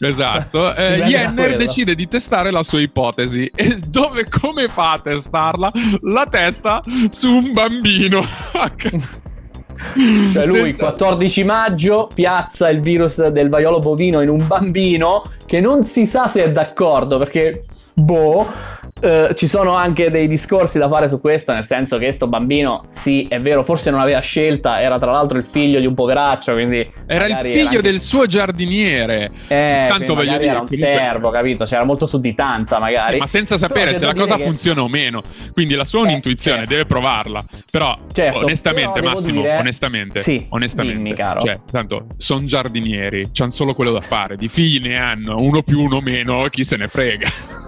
Esatto, 0.00 0.74
eh, 0.76 1.02
Jenner 1.04 1.56
decide 1.56 1.94
di 1.94 2.06
testare 2.06 2.50
la 2.50 2.62
sua 2.62 2.80
ipotesi 2.80 3.50
e 3.54 3.78
dove 3.86 4.28
come 4.28 4.68
fa 4.68 4.92
a 4.92 4.98
testarla? 4.98 5.70
La 6.02 6.26
testa 6.26 6.82
su 7.10 7.28
un 7.28 7.52
bambino. 7.52 8.22
Cioè 10.32 10.46
lui 10.46 10.70
il 10.70 10.76
14 10.76 11.44
maggio 11.44 12.08
piazza 12.12 12.68
il 12.68 12.80
virus 12.80 13.24
del 13.28 13.48
vaiolo 13.48 13.78
bovino 13.78 14.20
in 14.20 14.28
un 14.28 14.44
bambino 14.46 15.22
che 15.46 15.60
non 15.60 15.84
si 15.84 16.04
sa 16.04 16.26
se 16.26 16.42
è 16.44 16.50
d'accordo 16.50 17.18
perché 17.18 17.64
boh 17.98 18.76
Uh, 19.00 19.32
ci 19.34 19.46
sono 19.46 19.76
anche 19.76 20.08
dei 20.08 20.26
discorsi 20.26 20.76
da 20.76 20.88
fare 20.88 21.06
su 21.06 21.20
questo, 21.20 21.52
nel 21.52 21.66
senso 21.66 21.98
che 21.98 22.06
questo 22.06 22.26
bambino, 22.26 22.84
sì, 22.90 23.24
è 23.28 23.38
vero, 23.38 23.62
forse 23.62 23.90
non 23.90 24.00
aveva 24.00 24.18
scelta, 24.18 24.80
era 24.80 24.98
tra 24.98 25.12
l'altro 25.12 25.38
il 25.38 25.44
figlio 25.44 25.78
di 25.78 25.86
un 25.86 25.94
poveraccio, 25.94 26.52
quindi... 26.52 26.90
Era 27.06 27.26
il 27.26 27.36
figlio 27.36 27.58
era 27.58 27.68
anche... 27.68 27.82
del 27.82 28.00
suo 28.00 28.26
giardiniere. 28.26 29.30
Eh, 29.46 29.86
Tanto 29.88 30.16
voglio 30.16 30.36
dire, 30.36 30.50
era 30.50 30.60
un 30.60 30.68
servo, 30.68 31.30
capito? 31.30 31.64
C'era 31.64 31.84
molto 31.84 32.06
sudditanza 32.06 32.80
magari. 32.80 33.14
Sì, 33.14 33.18
ma 33.20 33.26
senza 33.28 33.56
sapere 33.56 33.94
se 33.94 34.04
la 34.04 34.14
cosa 34.14 34.34
che... 34.34 34.42
funziona 34.42 34.82
o 34.82 34.88
meno. 34.88 35.22
Quindi 35.52 35.74
la 35.74 35.84
sua 35.84 36.00
è 36.00 36.02
un'intuizione, 36.02 36.58
certo. 36.58 36.72
deve 36.72 36.86
provarla. 36.86 37.44
Però, 37.70 37.96
certo, 38.12 38.40
onestamente, 38.40 39.00
però 39.00 39.12
Massimo, 39.12 39.42
dire... 39.42 39.58
onestamente, 39.58 40.22
sì, 40.22 40.44
onestamente, 40.48 41.00
dimmi, 41.00 41.14
caro. 41.14 41.40
Cioè, 41.40 41.60
tanto, 41.70 42.06
sono 42.16 42.44
giardinieri, 42.46 43.30
c'hanno 43.32 43.50
solo 43.50 43.74
quello 43.74 43.92
da 43.92 44.00
fare. 44.00 44.34
Di 44.34 44.48
figli 44.48 44.80
ne 44.84 44.98
hanno, 44.98 45.36
uno 45.38 45.62
più, 45.62 45.80
uno 45.80 46.00
meno, 46.00 46.44
chi 46.48 46.64
se 46.64 46.76
ne 46.76 46.88
frega. 46.88 47.66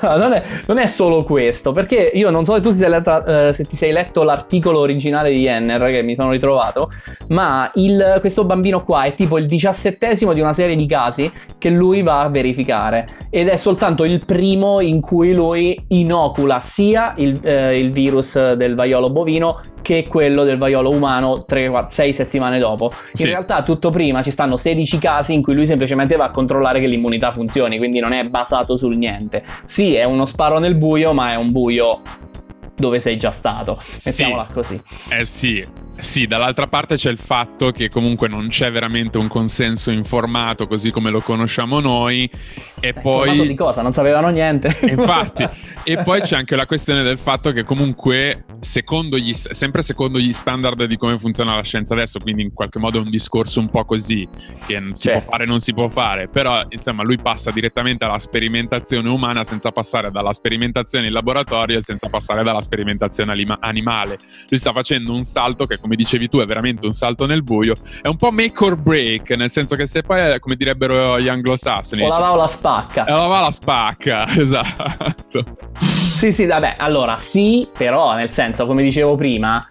No, 0.00 0.16
non, 0.16 0.32
è, 0.32 0.42
non, 0.66 0.78
è, 0.78 0.86
solo 0.86 1.24
questo, 1.24 1.72
perché 1.72 2.10
io 2.14 2.30
non 2.30 2.44
so 2.44 2.54
se 2.54 2.60
tu 2.60 2.70
ti 2.70 2.76
sei, 2.76 2.90
letta, 2.90 3.48
eh, 3.48 3.52
se 3.52 3.64
ti 3.64 3.76
sei 3.76 3.92
letto 3.92 4.22
l'articolo 4.22 4.80
originale 4.80 5.30
di 5.30 5.40
Jenner 5.40 5.90
che 5.90 6.02
mi 6.02 6.14
sono 6.14 6.30
ritrovato, 6.30 6.90
ma 7.28 7.70
il, 7.74 8.18
questo 8.20 8.44
bambino 8.44 8.84
qua 8.84 9.04
è 9.04 9.14
tipo 9.14 9.38
il 9.38 9.46
diciassettesimo 9.46 10.32
di 10.32 10.40
una 10.40 10.52
serie 10.52 10.76
di 10.76 10.86
casi 10.86 11.30
che 11.58 11.70
lui 11.70 12.02
va 12.02 12.20
a 12.20 12.28
verificare 12.28 13.08
ed 13.30 13.48
è 13.48 13.56
soltanto 13.56 14.04
il 14.04 14.24
primo 14.24 14.80
in 14.80 15.00
cui 15.00 15.34
lui 15.34 15.78
inocula 15.88 16.60
sia 16.60 17.14
il, 17.16 17.38
eh, 17.42 17.78
il 17.78 17.90
virus 17.90 18.54
del 18.54 18.74
vaiolo 18.74 19.10
bovino 19.10 19.60
che 19.86 20.04
quello 20.08 20.42
del 20.42 20.58
vaiolo 20.58 20.90
umano 20.90 21.44
3-6 21.48 22.10
settimane 22.10 22.58
dopo. 22.58 22.90
In 22.92 23.00
sì. 23.12 23.26
realtà 23.26 23.62
tutto 23.62 23.90
prima 23.90 24.20
ci 24.20 24.32
stanno 24.32 24.56
16 24.56 24.98
casi 24.98 25.32
in 25.32 25.42
cui 25.42 25.54
lui 25.54 25.64
semplicemente 25.64 26.16
va 26.16 26.24
a 26.24 26.30
controllare 26.30 26.80
che 26.80 26.88
l'immunità 26.88 27.30
funzioni, 27.30 27.78
quindi 27.78 28.00
non 28.00 28.10
è 28.12 28.24
basato 28.24 28.74
sul 28.74 28.96
niente. 28.96 29.44
Sì, 29.64 29.94
è 29.94 30.04
uno 30.04 30.26
sparo 30.26 30.58
nel 30.58 30.74
buio, 30.74 31.12
ma 31.12 31.32
è 31.32 31.36
un 31.36 31.50
buio 31.50 32.02
dove 32.76 33.00
sei 33.00 33.16
già 33.16 33.30
stato. 33.30 33.80
Mettiamola 34.04 34.46
sì. 34.46 34.52
così. 34.52 34.82
Eh 35.08 35.24
sì, 35.24 35.66
sì, 35.98 36.26
dall'altra 36.26 36.66
parte 36.66 36.96
c'è 36.96 37.10
il 37.10 37.18
fatto 37.18 37.70
che 37.70 37.88
comunque 37.88 38.28
non 38.28 38.48
c'è 38.48 38.70
veramente 38.70 39.18
un 39.18 39.28
consenso 39.28 39.90
informato 39.90 40.66
così 40.66 40.90
come 40.90 41.10
lo 41.10 41.20
conosciamo 41.20 41.80
noi 41.80 42.30
e 42.80 42.88
eh, 42.88 42.92
poi... 42.92 43.46
di 43.46 43.54
cosa? 43.54 43.82
Non 43.82 43.92
sapevano 43.92 44.28
niente. 44.28 44.76
Infatti, 44.86 45.48
e 45.84 45.96
poi 45.98 46.20
c'è 46.20 46.36
anche 46.36 46.54
la 46.56 46.66
questione 46.66 47.02
del 47.02 47.18
fatto 47.18 47.52
che 47.52 47.64
comunque 47.64 48.44
secondo 48.60 49.18
gli, 49.18 49.32
sempre 49.32 49.82
secondo 49.82 50.18
gli 50.18 50.32
standard 50.32 50.84
di 50.84 50.96
come 50.96 51.18
funziona 51.18 51.54
la 51.54 51.62
scienza 51.62 51.94
adesso, 51.94 52.18
quindi 52.18 52.42
in 52.42 52.52
qualche 52.52 52.78
modo 52.78 52.98
è 52.98 53.00
un 53.00 53.10
discorso 53.10 53.60
un 53.60 53.68
po' 53.68 53.84
così, 53.84 54.28
che 54.66 54.82
si 54.92 55.08
certo. 55.08 55.22
può 55.22 55.30
fare 55.30 55.46
non 55.46 55.60
si 55.60 55.72
può 55.72 55.88
fare, 55.88 56.28
però 56.28 56.62
insomma 56.68 57.02
lui 57.02 57.16
passa 57.16 57.50
direttamente 57.50 58.04
alla 58.04 58.18
sperimentazione 58.18 59.08
umana 59.08 59.44
senza 59.44 59.70
passare 59.70 60.10
dalla 60.10 60.32
sperimentazione 60.32 61.06
in 61.06 61.12
laboratorio 61.12 61.78
e 61.78 61.82
senza 61.82 62.08
passare 62.08 62.42
dalla 62.42 62.60
sperimentazione 62.60 63.32
animale. 63.60 64.18
Lui 64.48 64.58
sta 64.58 64.72
facendo 64.72 65.12
un 65.12 65.24
salto 65.24 65.66
che 65.66 65.78
come 65.86 65.96
dicevi 65.96 66.28
tu, 66.28 66.38
è 66.38 66.44
veramente 66.44 66.84
un 66.84 66.92
salto 66.92 67.26
nel 67.26 67.44
buio. 67.44 67.74
È 68.02 68.08
un 68.08 68.16
po' 68.16 68.32
make 68.32 68.64
or 68.64 68.76
break, 68.76 69.30
nel 69.30 69.50
senso 69.50 69.76
che 69.76 69.86
se 69.86 70.02
poi, 70.02 70.38
come 70.40 70.56
direbbero 70.56 71.18
gli 71.20 71.28
anglosassoni... 71.28 72.02
O 72.02 72.08
la 72.08 72.18
va 72.18 72.32
o 72.32 72.36
la 72.36 72.48
spacca. 72.48 73.04
O 73.04 73.12
la 73.12 73.26
va 73.26 73.38
o 73.38 73.42
la 73.42 73.50
spacca, 73.52 74.26
esatto. 74.36 75.44
Sì, 76.16 76.32
sì, 76.32 76.44
vabbè, 76.44 76.74
allora 76.78 77.18
sì, 77.18 77.68
però 77.72 78.14
nel 78.14 78.30
senso, 78.30 78.66
come 78.66 78.82
dicevo 78.82 79.14
prima, 79.14 79.64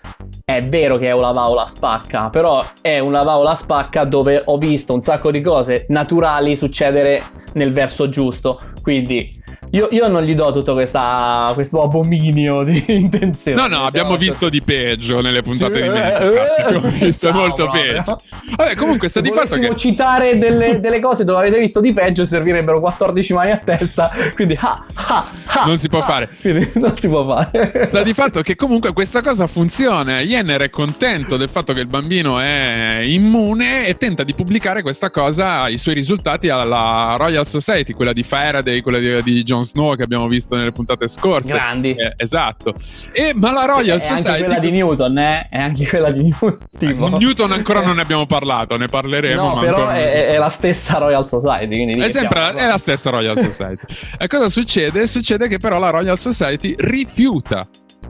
è 0.46 0.66
vero 0.66 0.98
che 0.98 1.08
è 1.08 1.12
un 1.12 1.22
lavao 1.22 1.54
la 1.54 1.66
spacca, 1.66 2.30
però 2.30 2.66
è 2.82 3.00
un 3.00 3.12
lavao 3.12 3.44
la 3.44 3.56
spacca 3.56 4.06
dove 4.06 4.42
ho 4.46 4.58
visto 4.58 4.94
un 4.94 5.02
sacco 5.02 5.32
di 5.32 5.42
cose 5.42 5.86
naturali 5.90 6.56
succedere 6.56 7.22
nel 7.54 7.74
verso 7.74 8.08
giusto. 8.08 8.62
Quindi 8.82 9.44
io, 9.76 9.90
io, 9.92 10.08
non 10.08 10.24
gli 10.24 10.34
do 10.34 10.54
tutto 10.54 10.72
questa, 10.72 11.52
questo 11.54 11.84
abominio 11.84 12.64
di 12.64 12.82
intenzione. 12.88 13.60
No, 13.60 13.68
no, 13.68 13.86
abbiamo 13.86 14.16
visto 14.16 14.48
di 14.48 14.62
peggio 14.62 15.20
nelle 15.20 15.42
puntate 15.42 15.82
di 15.82 15.90
Medicast. 15.90 16.24
Abbiamo 16.66 16.88
visto 16.88 17.32
molto 17.34 17.70
peggio. 17.70 18.18
Vabbè, 18.56 18.76
comunque 18.76 19.10
sta 19.10 19.22
Se 19.22 19.30
di 19.30 19.36
fatto 19.36 19.60
che... 19.60 19.76
citare 19.76 20.38
delle, 20.38 20.80
delle, 20.80 21.00
cose 21.02 21.26
dove 21.26 21.40
avete 21.40 21.60
visto 21.60 21.82
di 21.82 21.92
peggio 21.92 22.26
servirebbero 22.26 22.80
14 22.80 23.34
mani 23.34 23.52
a 23.52 23.58
testa, 23.58 24.10
quindi 24.34 24.58
ha, 24.60 24.86
ha, 24.94 25.28
ha, 25.46 25.66
Non 25.66 25.78
si 25.78 25.90
può 25.90 26.02
fare. 26.02 26.30
Quindi 26.40 26.72
non 26.80 26.98
si 26.98 27.10
può 27.10 27.26
fare. 27.26 27.88
Sta 27.88 28.02
di 28.02 28.14
fatto 28.14 28.42
che 28.42 28.56
comunque 28.56 28.94
questa 28.94 29.22
cosa 29.22 29.46
funziona. 29.46 30.22
Jenner 30.22 30.62
è 30.62 30.70
contento 30.70 31.36
del 31.36 31.50
fatto 31.50 31.74
che 31.74 31.82
il 31.82 31.88
bambino 31.88 32.40
è 32.40 33.02
immune 33.04 33.88
e 33.88 33.98
tenta 33.98 34.24
di 34.24 34.34
pubblicare 34.34 34.82
questa 34.82 35.12
cosa, 35.12 35.68
i 35.68 35.78
suoi 35.78 35.96
risultati 35.96 36.48
alla 36.48 37.16
Royal 37.18 37.46
Society, 37.46 37.92
quella 37.92 38.14
di 38.14 38.24
Faraday, 38.24 38.80
quella 38.80 39.00
di, 39.00 39.22
di 39.22 39.44
John 39.44 39.64
Snow 39.66 39.96
che 39.96 40.04
abbiamo 40.04 40.28
visto 40.28 40.56
nelle 40.56 40.72
puntate 40.72 41.08
scorse. 41.08 41.52
Grandi. 41.52 41.92
Eh, 41.92 42.14
esatto. 42.18 42.74
E, 43.12 43.34
ma 43.36 43.52
la 43.52 43.66
Royal 43.66 44.02
Society... 44.02 44.28
È 44.28 44.32
anche 44.32 44.44
quella 44.44 44.60
di 44.60 44.72
Newton, 44.72 45.18
eh? 45.18 45.48
È 45.50 45.58
anche 45.60 45.88
quella 45.88 46.12
di 46.12 46.22
Newton. 46.22 46.58
Tipo. 46.78 47.18
Newton 47.18 47.52
ancora 47.52 47.82
non 47.82 47.96
ne 47.96 48.02
abbiamo 48.02 48.26
parlato, 48.26 48.78
ne 48.78 48.88
parleremo. 48.88 49.56
No, 49.56 49.60
però 49.60 49.90
è, 49.90 50.28
è, 50.28 50.38
la 50.38 50.50
stessa 50.50 50.98
Royal 50.98 51.28
Society. 51.28 51.86
è 52.00 52.10
sempre 52.10 52.40
la, 52.40 52.52
è 52.52 52.68
la 52.68 52.78
stessa 52.78 53.10
Royal 53.10 53.38
Society. 53.38 53.86
e 54.18 54.28
cosa 54.28 54.50
succede? 54.50 55.08
Succede 55.08 55.48
che 55.48 55.58
però 55.58 55.80
la 55.80 55.90
Royal 55.90 56.18
Society 56.18 56.76
rifiuta 56.78 57.68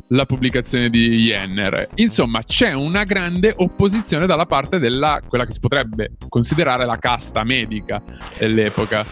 la 0.09 0.25
pubblicazione 0.25 0.89
di 0.89 1.25
Jenner. 1.25 1.89
Insomma, 1.95 2.43
c'è 2.43 2.73
una 2.73 3.03
grande 3.03 3.53
opposizione 3.57 4.25
dalla 4.25 4.45
parte 4.45 4.79
della 4.79 5.21
quella 5.27 5.45
che 5.45 5.53
si 5.53 5.59
potrebbe 5.59 6.11
considerare 6.29 6.85
la 6.85 6.97
casta 6.97 7.43
medica 7.43 8.01
dell'epoca. 8.37 9.05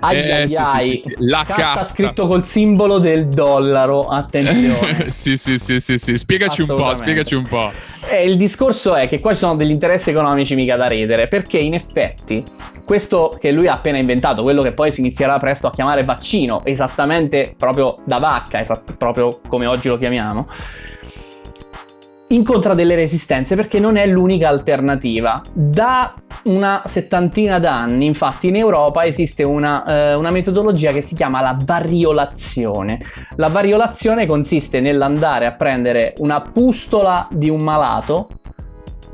Ai 0.00 0.16
eh, 0.16 0.32
ai, 0.32 0.48
sì, 0.48 0.56
ai. 0.56 0.96
Sì, 0.96 1.02
sì, 1.08 1.14
La 1.20 1.44
casta, 1.46 1.62
casta 1.62 1.94
scritto 1.94 2.26
col 2.26 2.44
simbolo 2.44 2.98
del 2.98 3.26
dollaro, 3.28 4.08
attenzione. 4.08 5.08
sì, 5.10 5.36
sì, 5.36 5.58
sì, 5.58 5.80
sì, 5.80 5.96
sì, 5.96 6.16
spiegaci 6.16 6.60
un 6.60 6.66
po', 6.66 6.94
spiegaci 6.94 7.34
un 7.34 7.44
po'. 7.44 7.72
Eh, 8.10 8.26
il 8.26 8.36
discorso 8.36 8.94
è 8.94 9.08
che 9.08 9.20
qua 9.20 9.32
ci 9.32 9.38
sono 9.38 9.56
degli 9.56 9.70
interessi 9.70 10.10
economici 10.10 10.54
mica 10.54 10.76
da 10.76 10.88
ridere, 10.88 11.26
perché 11.28 11.58
in 11.58 11.72
effetti 11.72 12.42
questo 12.84 13.36
che 13.40 13.50
lui 13.50 13.66
ha 13.66 13.74
appena 13.74 13.98
inventato, 13.98 14.42
quello 14.42 14.62
che 14.62 14.72
poi 14.72 14.92
si 14.92 15.00
inizierà 15.00 15.38
presto 15.38 15.66
a 15.66 15.70
chiamare 15.70 16.04
vaccino, 16.04 16.64
esattamente 16.64 17.54
proprio 17.56 17.98
da 18.04 18.18
vacca, 18.18 18.60
esatt- 18.60 18.94
proprio 18.96 19.40
come 19.48 19.66
oggi 19.66 19.88
lo 19.88 19.96
chiamiamo, 19.96 20.46
incontra 22.28 22.74
delle 22.74 22.94
resistenze 22.94 23.54
perché 23.54 23.78
non 23.78 23.96
è 23.96 24.06
l'unica 24.06 24.48
alternativa. 24.48 25.40
Da 25.52 26.14
una 26.44 26.82
settantina 26.84 27.58
d'anni, 27.58 28.06
infatti, 28.06 28.48
in 28.48 28.56
Europa 28.56 29.04
esiste 29.04 29.42
una, 29.44 29.84
eh, 29.84 30.14
una, 30.14 30.30
metodologia 30.30 30.92
che 30.92 31.00
si 31.00 31.14
chiama 31.14 31.40
la 31.40 31.56
variolazione. 31.64 33.00
La 33.36 33.48
variolazione 33.48 34.26
consiste 34.26 34.80
nell'andare 34.80 35.46
a 35.46 35.52
prendere 35.52 36.14
una 36.18 36.40
pustola 36.40 37.26
di 37.30 37.48
un 37.48 37.62
malato, 37.62 38.28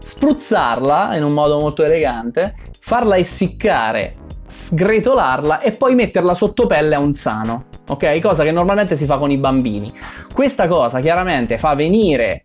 spruzzarla 0.03 1.17
in 1.17 1.23
un 1.23 1.33
modo 1.33 1.61
molto 1.61 1.85
elegante, 1.85 2.55
farla 2.91 3.17
essiccare, 3.19 4.17
sgretolarla 4.49 5.61
e 5.61 5.71
poi 5.71 5.95
metterla 5.95 6.35
sotto 6.35 6.67
pelle 6.67 6.97
a 6.97 6.99
un 6.99 7.15
sano. 7.15 7.67
Ok? 7.87 8.19
Cosa 8.19 8.43
che 8.43 8.51
normalmente 8.51 8.97
si 8.97 9.05
fa 9.07 9.17
con 9.17 9.31
i 9.31 9.37
bambini. 9.37 9.93
Questa 10.35 10.67
cosa 10.67 10.99
chiaramente 10.99 11.57
fa 11.57 11.77
venire 11.77 12.43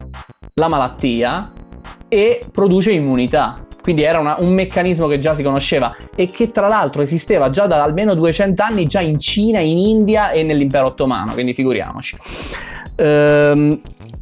la 0.53 0.67
malattia 0.67 1.51
e 2.07 2.45
produce 2.51 2.91
immunità. 2.91 3.65
Quindi 3.81 4.03
era 4.03 4.19
una, 4.19 4.35
un 4.37 4.53
meccanismo 4.53 5.07
che 5.07 5.17
già 5.17 5.33
si 5.33 5.41
conosceva 5.41 5.95
e 6.15 6.27
che 6.27 6.51
tra 6.51 6.67
l'altro 6.67 7.01
esisteva 7.01 7.49
già 7.49 7.65
da 7.65 7.81
almeno 7.81 8.13
200 8.13 8.61
anni 8.61 8.85
già 8.85 9.01
in 9.01 9.17
Cina, 9.17 9.59
in 9.61 9.79
India 9.79 10.29
e 10.29 10.43
nell'impero 10.43 10.85
ottomano, 10.85 11.33
quindi 11.33 11.55
figuriamoci. 11.55 12.17
Ehm, 12.97 13.81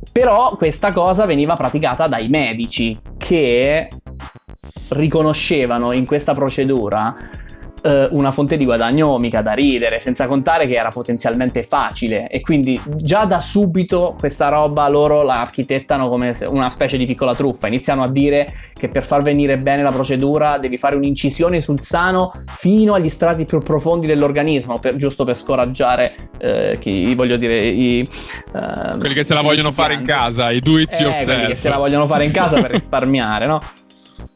però 0.10 0.56
questa 0.56 0.94
cosa 0.94 1.26
veniva 1.26 1.58
praticata 1.58 2.08
dai 2.08 2.30
medici 2.30 2.98
che 3.18 3.90
riconoscevano 4.90 5.92
in 5.92 6.06
questa 6.06 6.34
procedura 6.34 7.16
eh, 7.84 8.08
una 8.12 8.32
fonte 8.32 8.58
di 8.58 8.66
guadagno 8.66 9.18
mica 9.18 9.42
da 9.42 9.52
ridere, 9.52 10.00
senza 10.00 10.26
contare 10.26 10.68
che 10.68 10.74
era 10.74 10.90
potenzialmente 10.90 11.64
facile 11.64 12.30
e 12.30 12.42
quindi 12.42 12.80
già 12.96 13.26
da 13.26 13.42
subito 13.42 14.16
questa 14.18 14.50
roba 14.50 14.88
loro 14.88 15.22
la 15.22 15.42
architettano 15.42 16.08
come 16.10 16.36
una 16.48 16.70
specie 16.70 16.98
di 16.98 17.06
piccola 17.06 17.36
truffa, 17.36 17.68
iniziano 17.68 18.04
a 18.04 18.10
dire 18.10 18.52
che 18.74 18.88
per 18.88 19.04
far 19.06 19.22
venire 19.22 19.58
bene 19.58 19.84
la 19.84 19.92
procedura 19.92 20.58
devi 20.58 20.78
fare 20.78 20.96
un'incisione 20.96 21.62
sul 21.62 21.82
sano 21.82 22.34
fino 22.58 22.94
agli 22.94 23.10
strati 23.10 23.46
più 23.46 23.60
profondi 23.60 24.08
dell'organismo, 24.08 24.80
per, 24.80 24.96
giusto 24.96 25.26
per 25.26 25.38
scoraggiare 25.38 26.16
eh, 26.38 26.78
chi, 26.80 27.14
voglio 27.16 27.38
dire, 27.38 27.66
i, 27.68 28.00
eh, 28.00 28.98
quelli 28.98 29.14
che 29.14 29.24
se 29.24 29.34
la 29.34 29.42
vogliono 29.42 29.72
fare 29.72 29.94
in 29.94 30.04
casa, 30.04 30.52
i 30.52 30.60
do 30.60 30.80
it 30.80 30.92
yourself. 31.00 31.26
Quelli 31.26 31.48
che 31.48 31.56
se 31.56 31.70
la 31.70 31.78
vogliono 31.78 32.06
fare 32.06 32.24
in 32.24 32.32
casa 32.32 32.62
per 32.62 32.72
risparmiare, 32.72 33.46
no? 33.46 33.60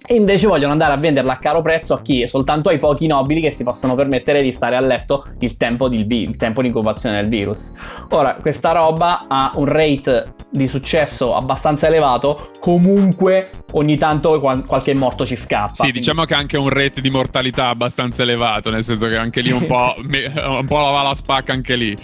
E 0.08 0.16
invece 0.16 0.48
vogliono 0.48 0.72
andare 0.72 0.94
a 0.94 0.98
venderla 0.98 1.34
a 1.34 1.38
caro 1.38 1.62
prezzo 1.62 1.94
a 1.94 2.02
chi? 2.02 2.26
Soltanto 2.28 2.70
ai 2.70 2.78
pochi 2.78 3.08
nobili 3.08 3.42
che 3.42 3.52
si 3.52 3.64
possono 3.64 3.94
permettere 3.94 4.42
di 4.42 4.54
stare 4.54 4.78
a 4.78 4.80
letto 4.80 5.26
il 5.40 5.58
tempo 5.58 5.90
di, 5.90 6.06
il 6.22 6.38
tempo 6.38 6.62
di 6.62 6.68
incubazione 6.68 7.16
del 7.16 7.28
virus. 7.28 7.74
Ora, 8.12 8.36
questa 8.36 8.72
roba 8.72 9.26
ha 9.28 9.52
un 9.56 9.66
rate 9.66 10.34
di 10.50 10.66
successo 10.66 11.36
abbastanza 11.36 11.88
elevato, 11.88 12.52
comunque 12.60 13.50
ogni 13.74 13.98
tanto 13.98 14.40
qualche 14.40 14.96
morto 14.96 15.26
ci 15.26 15.36
scappa. 15.36 15.74
Sì, 15.74 15.82
quindi... 15.82 16.00
diciamo 16.00 16.24
che 16.24 16.34
ha 16.34 16.38
anche 16.38 16.58
un 16.58 16.70
rate 16.70 17.02
di 17.02 17.10
mortalità 17.10 17.68
abbastanza 17.68 18.24
elevato, 18.24 18.70
nel 18.70 18.84
senso 18.84 19.08
che 19.08 19.18
anche 19.18 19.42
lì 19.42 19.52
un 19.52 19.66
po', 19.66 19.94
un 20.00 20.66
po' 20.66 20.80
la 20.80 21.14
spacca 21.14 21.52
anche 21.52 21.76
lì. 21.76 21.98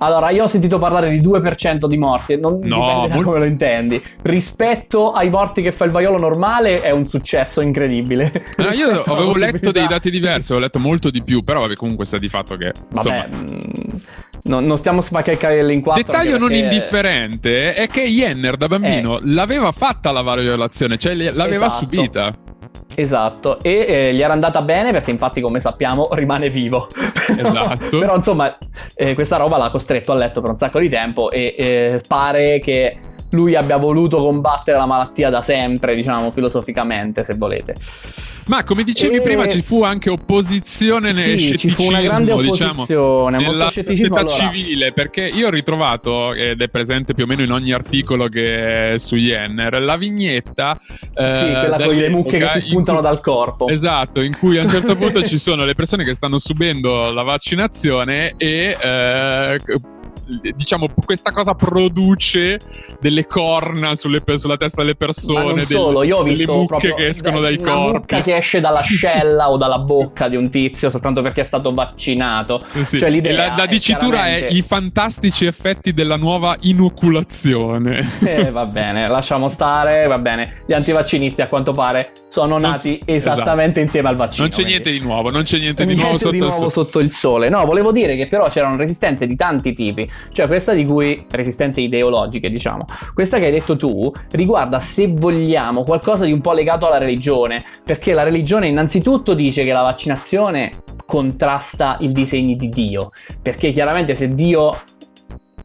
Allora, 0.00 0.30
io 0.30 0.44
ho 0.44 0.46
sentito 0.46 0.78
parlare 0.78 1.10
di 1.10 1.20
2% 1.20 1.86
di 1.86 1.96
morti, 1.96 2.38
non 2.38 2.60
no, 2.62 2.76
dipende 2.76 3.08
da 3.08 3.22
come 3.22 3.38
lo 3.38 3.44
intendi. 3.44 4.02
Rispetto 4.22 5.12
ai 5.12 5.28
morti 5.30 5.62
che 5.62 5.72
fa 5.72 5.84
il 5.84 5.90
vaiolo 5.90 6.18
normale 6.18 6.80
è 6.80 6.90
un 6.90 7.06
successo 7.06 7.60
incredibile. 7.60 8.46
No, 8.56 8.70
io 8.70 9.02
avevo 9.02 9.36
letto 9.36 9.72
dei 9.72 9.86
dati 9.86 10.10
diversi, 10.10 10.52
ho 10.52 10.58
letto 10.58 10.78
molto 10.78 11.10
di 11.10 11.22
più, 11.22 11.42
però 11.42 11.60
vabbè, 11.60 11.74
comunque 11.74 12.04
sta 12.06 12.18
di 12.18 12.28
fatto 12.28 12.56
che... 12.56 12.72
Insomma... 12.92 13.26
Mm, 13.26 13.58
no, 14.44 14.60
non 14.60 14.76
stiamo 14.76 15.00
spaccando 15.00 15.70
in 15.70 15.80
quattro. 15.80 16.04
Dettaglio 16.04 16.38
non 16.38 16.48
perché... 16.48 16.62
indifferente 16.62 17.74
è 17.74 17.86
che 17.86 18.04
Jenner 18.04 18.56
da 18.56 18.68
bambino 18.68 19.18
eh. 19.18 19.22
l'aveva 19.24 19.72
fatta 19.72 20.12
la 20.12 20.22
violazione, 20.22 20.96
cioè 20.96 21.14
l'aveva 21.14 21.66
esatto. 21.66 21.84
subita. 21.84 22.34
Esatto, 23.00 23.60
e 23.62 23.86
eh, 23.88 24.12
gli 24.12 24.22
era 24.22 24.32
andata 24.32 24.60
bene 24.60 24.90
perché 24.90 25.12
infatti 25.12 25.40
come 25.40 25.60
sappiamo 25.60 26.08
rimane 26.14 26.50
vivo. 26.50 26.88
Esatto. 27.28 27.94
Però 27.96 28.16
insomma 28.16 28.52
eh, 28.96 29.14
questa 29.14 29.36
roba 29.36 29.56
l'ha 29.56 29.70
costretto 29.70 30.10
a 30.10 30.16
letto 30.16 30.40
per 30.40 30.50
un 30.50 30.58
sacco 30.58 30.80
di 30.80 30.88
tempo 30.88 31.30
e 31.30 31.54
eh, 31.56 32.00
pare 32.08 32.58
che 32.58 32.98
lui 33.30 33.54
abbia 33.54 33.76
voluto 33.76 34.18
combattere 34.18 34.76
la 34.76 34.86
malattia 34.86 35.30
da 35.30 35.42
sempre, 35.42 35.94
diciamo 35.94 36.32
filosoficamente, 36.32 37.22
se 37.22 37.34
volete. 37.34 37.76
Ma 38.48 38.64
come 38.64 38.82
dicevi 38.82 39.16
e... 39.16 39.20
prima, 39.20 39.46
ci 39.48 39.62
fu 39.62 39.82
anche 39.82 40.10
opposizione 40.10 41.12
nel 41.12 41.14
sì, 41.14 41.38
scetticismo, 41.38 41.56
ci 41.56 41.68
fu 41.70 41.88
una 41.88 42.00
grande 42.00 42.34
diciamo, 42.36 42.86
nella 43.28 43.70
società 43.70 44.20
allora. 44.20 44.28
civile, 44.28 44.92
perché 44.92 45.26
io 45.26 45.48
ho 45.48 45.50
ritrovato, 45.50 46.32
ed 46.32 46.60
è 46.60 46.68
presente 46.68 47.14
più 47.14 47.24
o 47.24 47.26
meno 47.26 47.42
in 47.42 47.52
ogni 47.52 47.72
articolo 47.72 48.28
che 48.28 48.94
è 48.94 48.98
su 48.98 49.16
Jenner, 49.16 49.80
la 49.82 49.96
vignetta... 49.96 50.78
Sì, 50.80 50.98
eh, 51.14 51.56
quella 51.58 51.76
con 51.76 51.94
le 51.94 52.08
mucche 52.08 52.38
che 52.38 52.50
ti 52.54 52.60
spuntano 52.60 52.98
cui, 52.98 53.08
dal 53.08 53.20
corpo. 53.20 53.68
Esatto, 53.68 54.20
in 54.20 54.36
cui 54.36 54.58
a 54.58 54.62
un 54.62 54.68
certo 54.68 54.96
punto 54.96 55.22
ci 55.24 55.38
sono 55.38 55.64
le 55.64 55.74
persone 55.74 56.04
che 56.04 56.14
stanno 56.14 56.38
subendo 56.38 57.12
la 57.12 57.22
vaccinazione 57.22 58.34
e... 58.36 58.76
Eh, 58.80 59.96
diciamo, 60.54 60.88
questa 61.04 61.30
cosa 61.30 61.54
produce 61.54 62.58
delle 63.00 63.26
corna 63.26 63.96
sulle, 63.96 64.22
sulla 64.36 64.56
testa 64.56 64.82
delle 64.82 64.94
persone. 64.94 65.64
Solo, 65.64 66.02
io 66.02 66.18
ho 66.18 66.22
visto 66.22 66.54
mucche 66.54 66.94
che 66.94 67.08
escono 67.08 67.40
dai 67.40 67.58
corpi. 67.58 68.14
Una 68.14 68.22
che 68.22 68.36
esce 68.36 68.60
dall'ascella 68.60 69.48
o 69.50 69.56
dalla 69.56 69.78
bocca 69.78 70.28
di 70.28 70.36
un 70.36 70.50
tizio 70.50 70.90
soltanto 70.90 71.22
perché 71.22 71.40
è 71.40 71.44
stato 71.44 71.72
vaccinato. 71.72 72.60
Sì. 72.82 72.98
Cioè, 72.98 73.32
la, 73.32 73.54
la 73.56 73.66
dicitura 73.66 74.06
è, 74.06 74.10
chiaramente... 74.10 74.46
è, 74.48 74.52
i 74.52 74.62
fantastici 74.62 75.46
effetti 75.46 75.92
della 75.92 76.16
nuova 76.16 76.56
inoculazione. 76.60 78.16
Eh, 78.20 78.50
va 78.50 78.66
bene, 78.66 79.08
lasciamo 79.08 79.48
stare, 79.48 80.06
va 80.06 80.18
bene. 80.18 80.62
Gli 80.66 80.72
antivaccinisti 80.72 81.40
a 81.40 81.48
quanto 81.48 81.72
pare 81.72 82.12
sono 82.28 82.58
nati 82.58 83.00
non, 83.04 83.16
esattamente 83.16 83.62
esatto. 83.64 83.80
insieme 83.80 84.08
al 84.08 84.16
vaccino. 84.16 84.42
Non 84.42 84.50
c'è 84.50 84.62
quindi. 84.62 84.72
niente 84.72 84.90
di 84.90 85.00
nuovo, 85.00 85.30
non 85.30 85.42
c'è 85.42 85.58
niente, 85.58 85.84
niente 85.84 85.94
di 85.94 86.00
nuovo, 86.00 86.18
sotto, 86.18 86.30
di 86.30 86.38
nuovo 86.38 86.68
sotto 86.68 86.98
il 87.00 87.10
sole. 87.10 87.48
No, 87.48 87.64
volevo 87.64 87.92
dire 87.92 88.14
che 88.14 88.26
però 88.26 88.48
c'erano 88.48 88.76
resistenze 88.76 89.26
di 89.26 89.36
tanti 89.36 89.72
tipi. 89.72 90.08
Cioè 90.32 90.46
questa 90.46 90.72
di 90.72 90.84
cui, 90.84 91.24
resistenze 91.30 91.80
ideologiche 91.80 92.50
diciamo, 92.50 92.84
questa 93.14 93.38
che 93.38 93.46
hai 93.46 93.52
detto 93.52 93.76
tu 93.76 94.10
riguarda 94.30 94.80
se 94.80 95.12
vogliamo 95.12 95.82
qualcosa 95.82 96.24
di 96.24 96.32
un 96.32 96.40
po' 96.40 96.52
legato 96.52 96.86
alla 96.86 96.98
religione, 96.98 97.64
perché 97.84 98.12
la 98.12 98.22
religione 98.22 98.68
innanzitutto 98.68 99.34
dice 99.34 99.64
che 99.64 99.72
la 99.72 99.82
vaccinazione 99.82 100.70
contrasta 101.06 101.96
il 102.00 102.12
disegno 102.12 102.54
di 102.56 102.68
Dio, 102.68 103.10
perché 103.40 103.70
chiaramente 103.70 104.14
se 104.14 104.34
Dio 104.34 104.76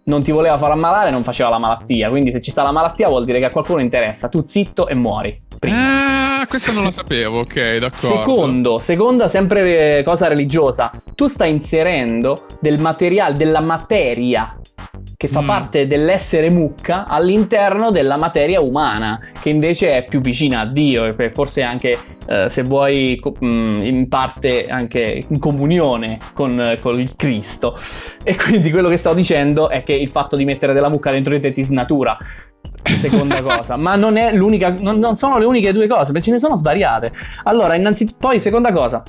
non 0.05 0.21
ti 0.23 0.31
voleva 0.31 0.57
far 0.57 0.71
ammalare 0.71 1.11
non 1.11 1.23
faceva 1.23 1.49
la 1.49 1.57
malattia, 1.57 2.09
quindi 2.09 2.31
se 2.31 2.41
ci 2.41 2.51
sta 2.51 2.63
la 2.63 2.71
malattia 2.71 3.07
vuol 3.07 3.25
dire 3.25 3.39
che 3.39 3.45
a 3.45 3.49
qualcuno 3.49 3.81
interessa, 3.81 4.27
tu 4.27 4.43
zitto 4.45 4.87
e 4.87 4.95
muori. 4.95 5.41
Prima. 5.63 6.41
Ah, 6.41 6.47
questa 6.47 6.73
non 6.73 6.83
la 6.83 6.91
sapevo, 6.91 7.39
ok, 7.39 7.77
d'accordo. 7.77 8.17
Secondo, 8.17 8.77
seconda 8.79 9.27
sempre 9.29 9.99
eh, 9.99 10.03
cosa 10.03 10.27
religiosa, 10.27 10.91
tu 11.15 11.27
stai 11.27 11.51
inserendo 11.51 12.47
del 12.59 12.81
materiale, 12.81 13.37
della 13.37 13.61
materia 13.61 14.57
che 15.15 15.29
fa 15.29 15.41
mm. 15.41 15.47
parte 15.47 15.87
dell'essere 15.87 16.49
mucca 16.49 17.05
all'interno 17.05 17.91
della 17.91 18.17
materia 18.17 18.59
umana, 18.59 19.17
che 19.41 19.47
invece 19.47 19.93
è 19.93 20.03
più 20.03 20.19
vicina 20.19 20.59
a 20.59 20.65
Dio 20.65 21.05
e 21.05 21.31
forse 21.31 21.61
anche, 21.61 21.97
eh, 22.27 22.49
se 22.49 22.63
vuoi, 22.63 23.21
mm, 23.45 23.79
in 23.79 24.09
parte 24.09 24.65
anche 24.65 25.23
in 25.25 25.39
comunione 25.39 26.17
con, 26.33 26.75
con, 26.81 26.99
il 26.99 27.15
Cristo. 27.15 27.79
E 28.21 28.35
quindi 28.35 28.69
quello 28.69 28.89
che 28.89 28.97
stavo 28.97 29.15
dicendo 29.15 29.69
è 29.69 29.81
che 29.83 29.93
il 29.93 30.09
fatto 30.09 30.35
di 30.35 30.43
mettere 30.43 30.73
della 30.73 30.89
mucca 30.89 31.11
dentro 31.11 31.33
di 31.33 31.39
te 31.39 31.53
ti 31.53 31.63
snatura. 31.63 32.17
Seconda 32.83 33.41
cosa, 33.41 33.77
ma 33.77 33.95
non 33.95 34.13
non, 34.13 34.99
non 34.99 35.15
sono 35.15 35.37
le 35.37 35.45
uniche 35.45 35.73
due 35.73 35.87
cose, 35.87 36.11
perché 36.11 36.27
ce 36.27 36.31
ne 36.33 36.39
sono 36.39 36.55
svariate. 36.55 37.11
Allora, 37.43 37.75
innanzitutto, 37.75 38.17
poi 38.19 38.39
seconda 38.39 38.71
cosa, 38.71 39.03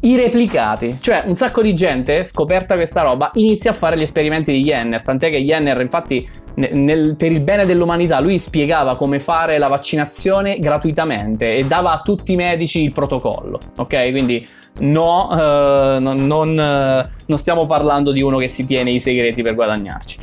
i 0.00 0.16
replicati, 0.16 0.98
cioè 1.00 1.24
un 1.26 1.36
sacco 1.36 1.60
di 1.60 1.74
gente, 1.74 2.24
scoperta 2.24 2.74
questa 2.74 3.02
roba, 3.02 3.30
inizia 3.34 3.72
a 3.72 3.74
fare 3.74 3.98
gli 3.98 4.02
esperimenti 4.02 4.52
di 4.52 4.62
Jenner, 4.62 5.02
tant'è 5.02 5.28
che 5.30 5.44
Jenner 5.44 5.80
infatti 5.80 6.26
nel, 6.54 7.16
per 7.16 7.30
il 7.30 7.40
bene 7.40 7.64
dell'umanità 7.64 8.18
lui 8.20 8.38
spiegava 8.38 8.96
come 8.96 9.18
fare 9.18 9.58
la 9.58 9.68
vaccinazione 9.68 10.58
gratuitamente 10.58 11.56
e 11.56 11.64
dava 11.64 11.92
a 11.92 12.00
tutti 12.02 12.32
i 12.32 12.36
medici 12.36 12.82
il 12.82 12.92
protocollo, 12.92 13.58
ok? 13.76 14.10
Quindi 14.10 14.46
no, 14.78 15.28
uh, 15.30 16.00
non, 16.00 16.26
non, 16.26 16.48
uh, 16.48 17.10
non 17.26 17.38
stiamo 17.38 17.66
parlando 17.66 18.10
di 18.10 18.22
uno 18.22 18.38
che 18.38 18.48
si 18.48 18.66
tiene 18.66 18.90
i 18.90 19.00
segreti 19.00 19.42
per 19.42 19.54
guadagnarci. 19.54 20.18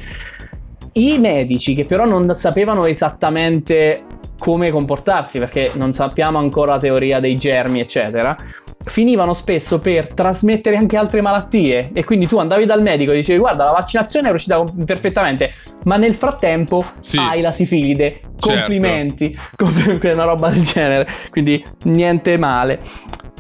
I 0.94 1.18
medici 1.20 1.74
che 1.74 1.86
però 1.86 2.06
non 2.06 2.34
sapevano 2.36 2.86
esattamente 2.86 4.04
come 4.38 4.72
comportarsi 4.72 5.40
perché 5.40 5.72
non 5.74 5.94
sappiamo 5.94 6.38
ancora 6.38 6.74
la 6.74 6.80
teoria 6.80 7.20
dei 7.20 7.36
germi 7.36 7.80
eccetera 7.80 8.36
finivano 8.84 9.34
spesso 9.34 9.80
per 9.80 10.14
trasmettere 10.14 10.78
anche 10.78 10.96
altre 10.96 11.22
malattie 11.22 11.90
e 11.94 12.04
quindi 12.04 12.28
tu 12.28 12.38
andavi 12.38 12.66
dal 12.66 12.82
medico 12.82 13.12
e 13.12 13.16
dicevi 13.16 13.40
guarda 13.40 13.66
la 13.66 13.72
vaccinazione 13.72 14.28
è 14.28 14.30
riuscita 14.30 14.64
perfettamente 14.86 15.52
ma 15.84 15.98
nel 15.98 16.14
frattempo 16.14 16.86
sì. 17.00 17.18
hai 17.18 17.42
la 17.42 17.52
sifilide 17.52 18.22
certo. 18.38 18.48
complimenti 18.48 19.36
certo. 19.58 20.08
una 20.14 20.24
roba 20.24 20.50
del 20.50 20.64
genere 20.64 21.08
quindi 21.30 21.64
niente 21.84 22.38
male 22.38 22.80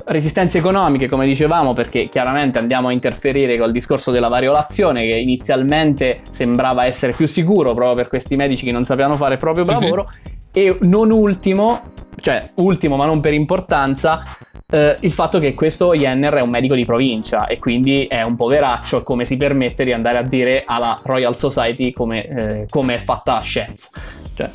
resistenze 0.07 0.57
economiche, 0.57 1.07
come 1.07 1.25
dicevamo, 1.25 1.73
perché 1.73 2.09
chiaramente 2.09 2.59
andiamo 2.59 2.89
a 2.89 2.91
interferire 2.91 3.57
col 3.57 3.71
discorso 3.71 4.11
della 4.11 4.27
variolazione, 4.27 5.07
che 5.07 5.15
inizialmente 5.15 6.21
sembrava 6.29 6.85
essere 6.85 7.13
più 7.13 7.27
sicuro 7.27 7.73
proprio 7.73 7.95
per 7.95 8.07
questi 8.07 8.35
medici 8.35 8.65
che 8.65 8.71
non 8.71 8.83
sapevano 8.83 9.15
fare 9.15 9.33
il 9.33 9.39
proprio 9.39 9.65
sì, 9.65 9.73
lavoro. 9.73 10.09
Sì. 10.51 10.61
E 10.63 10.77
non 10.81 11.11
ultimo, 11.11 11.91
cioè 12.19 12.51
ultimo 12.55 12.95
ma 12.95 13.05
non 13.05 13.19
per 13.19 13.33
importanza, 13.33 14.23
Uh, 14.69 14.95
il 14.99 15.13
fatto 15.13 15.39
che 15.39 15.53
questo 15.53 15.93
Jenner 15.93 16.33
è 16.33 16.41
un 16.41 16.49
medico 16.49 16.75
di 16.75 16.83
provincia 16.83 17.47
e 17.47 17.57
quindi 17.57 18.05
è 18.05 18.21
un 18.23 18.35
poveraccio, 18.35 19.01
come 19.01 19.23
si 19.23 19.37
permette 19.37 19.85
di 19.85 19.93
andare 19.93 20.17
a 20.17 20.23
dire 20.23 20.63
alla 20.65 20.99
Royal 21.03 21.37
Society 21.37 21.93
come, 21.93 22.27
eh, 22.27 22.65
come 22.69 22.95
è 22.95 22.97
fatta 22.97 23.35
la 23.35 23.39
scienza. 23.39 23.87
Cioè, 24.35 24.49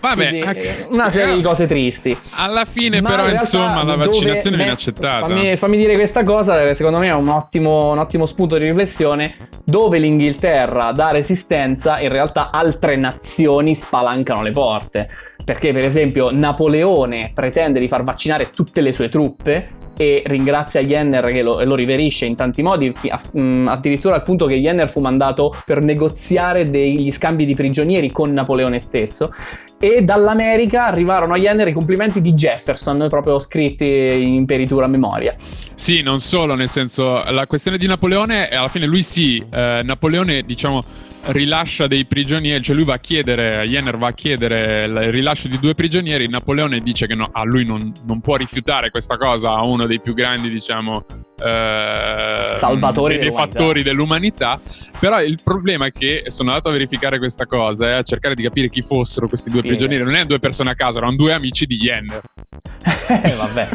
Vabbè, 0.00 0.28
Quindi, 0.28 0.86
una 0.90 1.10
serie 1.10 1.34
di 1.34 1.42
cose 1.42 1.66
tristi. 1.66 2.16
Alla 2.36 2.64
fine, 2.64 3.00
Ma 3.00 3.10
però, 3.10 3.28
in 3.28 3.34
insomma, 3.34 3.82
la 3.82 3.96
vaccinazione 3.96 4.56
viene 4.56 4.72
accettata. 4.72 5.26
Fammi, 5.26 5.56
fammi, 5.56 5.76
dire 5.76 5.94
questa 5.94 6.22
cosa, 6.22 6.74
secondo 6.74 6.98
me 6.98 7.08
è 7.08 7.14
un 7.14 7.28
ottimo, 7.28 7.92
un 7.92 7.98
ottimo 7.98 8.26
spunto 8.26 8.56
di 8.58 8.66
riflessione. 8.66 9.34
Dove 9.64 9.98
l'Inghilterra 9.98 10.92
dà 10.92 11.10
resistenza, 11.10 12.00
in 12.00 12.08
realtà 12.08 12.50
altre 12.50 12.96
nazioni 12.96 13.74
spalancano 13.74 14.42
le 14.42 14.50
porte. 14.50 15.08
Perché, 15.44 15.72
per 15.72 15.84
esempio, 15.84 16.30
Napoleone 16.30 17.32
pretende 17.34 17.80
di 17.80 17.88
far 17.88 18.02
vaccinare 18.02 18.50
tutte 18.50 18.80
le 18.80 18.92
sue 18.92 19.08
truppe 19.08 19.76
e 19.98 20.22
ringrazia 20.24 20.80
Jenner 20.80 21.32
che 21.32 21.42
lo, 21.42 21.62
lo 21.64 21.74
riverisce 21.74 22.24
in 22.24 22.36
tanti 22.36 22.62
modi, 22.62 22.92
addirittura 23.66 24.14
al 24.14 24.22
punto 24.22 24.46
che 24.46 24.60
Jenner 24.60 24.88
fu 24.88 25.00
mandato 25.00 25.52
per 25.64 25.82
negoziare 25.82 26.70
degli 26.70 27.10
scambi 27.10 27.44
di 27.44 27.56
prigionieri 27.56 28.12
con 28.12 28.32
Napoleone 28.32 28.78
stesso 28.78 29.34
e 29.80 30.02
dall'America 30.02 30.86
arrivarono 30.86 31.34
a 31.34 31.38
Jenner 31.38 31.66
i 31.66 31.72
complimenti 31.72 32.20
di 32.20 32.32
Jefferson, 32.32 33.06
proprio 33.08 33.40
scritti 33.40 33.84
in 33.84 34.44
peritura 34.44 34.84
a 34.84 34.88
memoria. 34.88 35.34
Sì, 35.36 36.02
non 36.02 36.20
solo, 36.20 36.54
nel 36.54 36.68
senso, 36.68 37.22
la 37.30 37.46
questione 37.46 37.76
di 37.76 37.86
Napoleone, 37.86 38.48
alla 38.48 38.68
fine 38.68 38.86
lui 38.86 39.02
sì, 39.02 39.44
eh, 39.50 39.80
Napoleone 39.84 40.42
diciamo 40.42 40.82
rilascia 41.26 41.86
dei 41.86 42.06
prigionieri, 42.06 42.62
cioè 42.62 42.74
lui 42.74 42.84
va 42.84 42.94
a 42.94 42.98
chiedere, 42.98 43.66
Jenner 43.66 43.96
va 43.96 44.08
a 44.08 44.12
chiedere 44.12 44.84
il 44.84 45.12
rilascio 45.12 45.48
di 45.48 45.58
due 45.58 45.74
prigionieri, 45.74 46.28
Napoleone 46.28 46.78
dice 46.78 47.06
che 47.06 47.14
no, 47.14 47.28
a 47.32 47.44
lui 47.44 47.64
non, 47.64 47.92
non, 48.04 48.20
può 48.20 48.36
rifiutare 48.36 48.90
questa 48.90 49.16
cosa 49.16 49.50
a 49.50 49.62
uno 49.62 49.86
dei 49.86 50.00
più 50.00 50.14
grandi, 50.14 50.48
diciamo, 50.48 51.04
eh, 51.38 52.54
salvatori 52.56 53.18
dei 53.18 53.32
fattori 53.32 53.82
dell'umanità, 53.82 54.60
però 54.98 55.20
il 55.22 55.40
problema 55.42 55.86
è 55.86 55.92
che 55.92 56.24
sono 56.28 56.50
andato 56.50 56.68
a 56.68 56.72
verificare 56.72 57.18
questa 57.18 57.46
cosa 57.46 57.88
e 57.88 57.92
a 57.92 58.02
cercare 58.02 58.34
di 58.34 58.42
capire 58.42 58.68
chi 58.68 58.82
fossero 58.82 59.28
questi 59.28 59.50
due 59.50 59.60
sì, 59.60 59.68
prigionieri, 59.68 60.02
non 60.02 60.12
erano 60.12 60.28
due 60.28 60.38
persone 60.38 60.70
a 60.70 60.74
caso, 60.74 60.98
erano 60.98 61.16
due 61.16 61.32
amici 61.32 61.66
di 61.66 61.76
Jenner. 61.76 62.22
eh, 63.08 63.34
vabbè. 63.34 63.68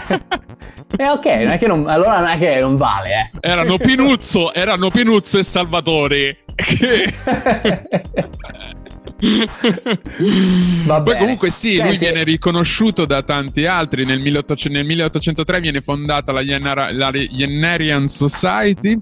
Eh, 0.96 1.10
ok, 1.10 1.26
non 1.26 1.52
è 1.54 1.58
che 1.58 1.66
non, 1.66 1.88
allora 1.90 2.20
non 2.20 2.28
è 2.28 2.38
che 2.38 2.60
non 2.60 2.76
vale, 2.76 3.32
eh. 3.32 3.50
Erano 3.50 3.78
Pinuzzo, 3.78 4.54
erano 4.54 4.92
Pinuzzo 4.92 5.40
e 5.40 5.44
Salvatore. 5.44 6.43
Poi 11.04 11.18
comunque 11.18 11.50
sì, 11.50 11.76
Senti. 11.76 11.88
lui 11.88 11.98
viene 11.98 12.24
riconosciuto 12.24 13.06
da 13.06 13.24
tanti 13.24 13.66
altri. 13.66 14.06
Nel, 14.06 14.20
1800, 14.20 14.78
nel 14.78 14.86
1803 14.86 15.60
viene 15.60 15.82
fondata 15.82 16.32
la, 16.32 16.42
Jenner, 16.42 16.94
la 16.94 17.12
Jennerian 17.12 18.08
Society 18.08 18.98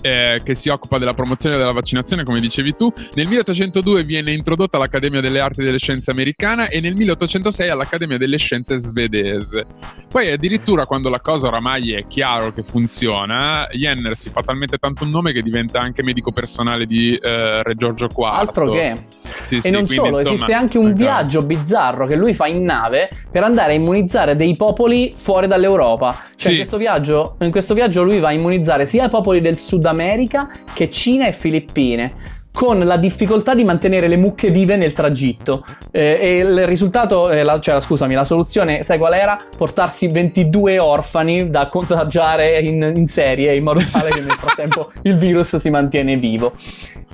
eh, 0.00 0.40
che 0.42 0.54
si 0.54 0.68
occupa 0.68 0.98
della 0.98 1.14
promozione 1.14 1.56
della 1.56 1.72
vaccinazione, 1.72 2.24
come 2.24 2.40
dicevi 2.40 2.74
tu. 2.74 2.92
Nel 3.14 3.26
1802 3.26 4.04
viene 4.04 4.32
introdotta 4.32 4.76
all'Accademia 4.76 5.20
delle 5.20 5.40
Arti 5.40 5.60
e 5.60 5.64
delle 5.64 5.78
Scienze 5.78 6.10
americana 6.10 6.68
e 6.68 6.80
nel 6.80 6.94
1806 6.94 7.68
all'Accademia 7.68 8.18
delle 8.18 8.38
Scienze 8.38 8.78
svedese. 8.78 9.66
Poi 10.08 10.30
addirittura 10.30 10.86
quando 10.86 11.08
la 11.08 11.20
cosa 11.20 11.48
oramai 11.48 11.92
è 11.92 12.06
chiaro 12.06 12.52
che 12.52 12.62
funziona, 12.62 13.66
Jenner 13.70 14.16
si 14.16 14.30
fa 14.30 14.42
talmente 14.42 14.78
tanto 14.78 15.04
un 15.04 15.10
nome 15.10 15.32
che 15.32 15.42
diventa 15.42 15.80
anche 15.80 16.02
medico 16.02 16.32
personale 16.32 16.86
di 16.86 17.14
eh, 17.14 17.62
Re 17.62 17.74
Giorgio 17.74 18.06
IV. 18.06 18.24
Altro 18.24 18.70
che. 18.70 18.94
Sì, 19.42 19.56
e 19.56 19.60
sì, 19.60 19.70
non 19.70 19.86
quindi, 19.86 20.04
solo, 20.04 20.18
insomma, 20.18 20.34
esiste 20.34 20.52
anche 20.52 20.78
un 20.78 20.92
viaggio 20.94 21.42
bizzarro 21.42 22.06
che 22.06 22.16
lui 22.16 22.34
fa 22.34 22.46
in 22.46 22.64
nave 22.64 23.08
per 23.30 23.44
andare 23.44 23.72
a 23.72 23.74
immunizzare 23.74 24.36
dei 24.36 24.56
popoli 24.56 25.12
fuori 25.16 25.46
dall'Europa. 25.46 26.16
Cioè 26.34 26.36
sì. 26.36 26.50
in, 26.50 26.56
questo 26.56 26.76
viaggio, 26.76 27.36
in 27.40 27.50
questo 27.50 27.74
viaggio 27.74 28.02
lui 28.02 28.18
va 28.18 28.28
a 28.28 28.32
immunizzare 28.32 28.86
sia 28.86 29.06
i 29.06 29.08
popoli 29.08 29.40
del 29.40 29.58
Sud 29.58 29.84
America 29.90 30.48
che 30.72 30.90
Cina 30.90 31.26
e 31.26 31.32
Filippine 31.32 32.38
con 32.52 32.80
la 32.80 32.96
difficoltà 32.96 33.54
di 33.54 33.64
mantenere 33.64 34.08
le 34.08 34.16
mucche 34.16 34.50
vive 34.50 34.76
nel 34.76 34.92
tragitto. 34.92 35.64
Eh, 35.90 36.18
e 36.20 36.36
il 36.38 36.66
risultato, 36.66 37.30
eh, 37.30 37.42
la, 37.42 37.60
cioè 37.60 37.80
scusami, 37.80 38.14
la 38.14 38.24
soluzione, 38.24 38.82
sai 38.82 38.98
qual 38.98 39.14
era? 39.14 39.36
Portarsi 39.56 40.08
22 40.08 40.78
orfani 40.78 41.48
da 41.48 41.66
contagiare 41.66 42.58
in, 42.60 42.92
in 42.96 43.06
serie 43.06 43.54
in 43.54 43.62
modo 43.62 43.80
tale 43.90 44.10
che 44.10 44.20
nel 44.20 44.32
frattempo 44.32 44.90
il 45.02 45.16
virus 45.16 45.56
si 45.56 45.70
mantiene 45.70 46.16
vivo. 46.16 46.52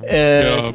Eh, 0.01 0.75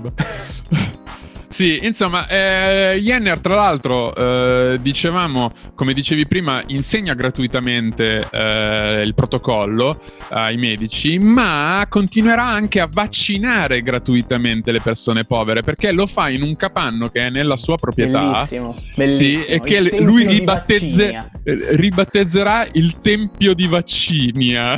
sì, 1.52 1.80
insomma, 1.84 2.28
eh, 2.28 2.98
Jenner 3.02 3.40
tra 3.40 3.56
l'altro, 3.56 4.16
eh, 4.16 4.80
dicevamo, 4.82 5.52
come 5.76 5.94
dicevi 5.94 6.26
prima, 6.26 6.64
insegna 6.68 7.14
gratuitamente 7.14 8.26
eh, 8.32 9.02
il 9.06 9.14
protocollo 9.14 10.00
ai 10.30 10.56
medici, 10.56 11.20
ma 11.20 11.86
continuerà 11.90 12.46
anche 12.46 12.80
a 12.80 12.88
vaccinare 12.90 13.82
gratuitamente 13.82 14.72
le 14.72 14.80
persone 14.80 15.26
povere, 15.26 15.62
perché 15.62 15.92
lo 15.92 16.08
fa 16.08 16.30
in 16.30 16.42
un 16.42 16.56
capanno 16.56 17.10
che 17.10 17.20
è 17.20 17.30
nella 17.30 17.58
sua 17.58 17.76
proprietà. 17.76 18.32
Bellissimo, 18.32 18.76
bellissimo. 18.96 19.42
Sì, 19.42 19.46
e 19.46 19.60
che 19.60 20.00
lui 20.00 20.26
ribattezze, 20.26 21.32
ribattezzerà 21.44 22.66
il 22.72 23.02
Tempio 23.02 23.54
di 23.54 23.68
Vaccinia. 23.68 24.78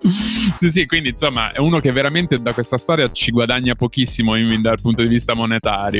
sì, 0.54 0.70
sì, 0.70 0.86
quindi 0.86 1.10
insomma 1.10 1.52
è 1.52 1.58
uno 1.58 1.78
che 1.78 1.92
veramente 1.92 2.40
da 2.40 2.52
questa 2.52 2.76
storia 2.76 3.10
ci 3.10 3.30
guadagna 3.30 3.74
pochissimo 3.74 4.34
in, 4.36 4.60
dal 4.62 4.80
punto 4.80 5.02
di 5.02 5.08
vista 5.08 5.34
monetario. 5.34 5.41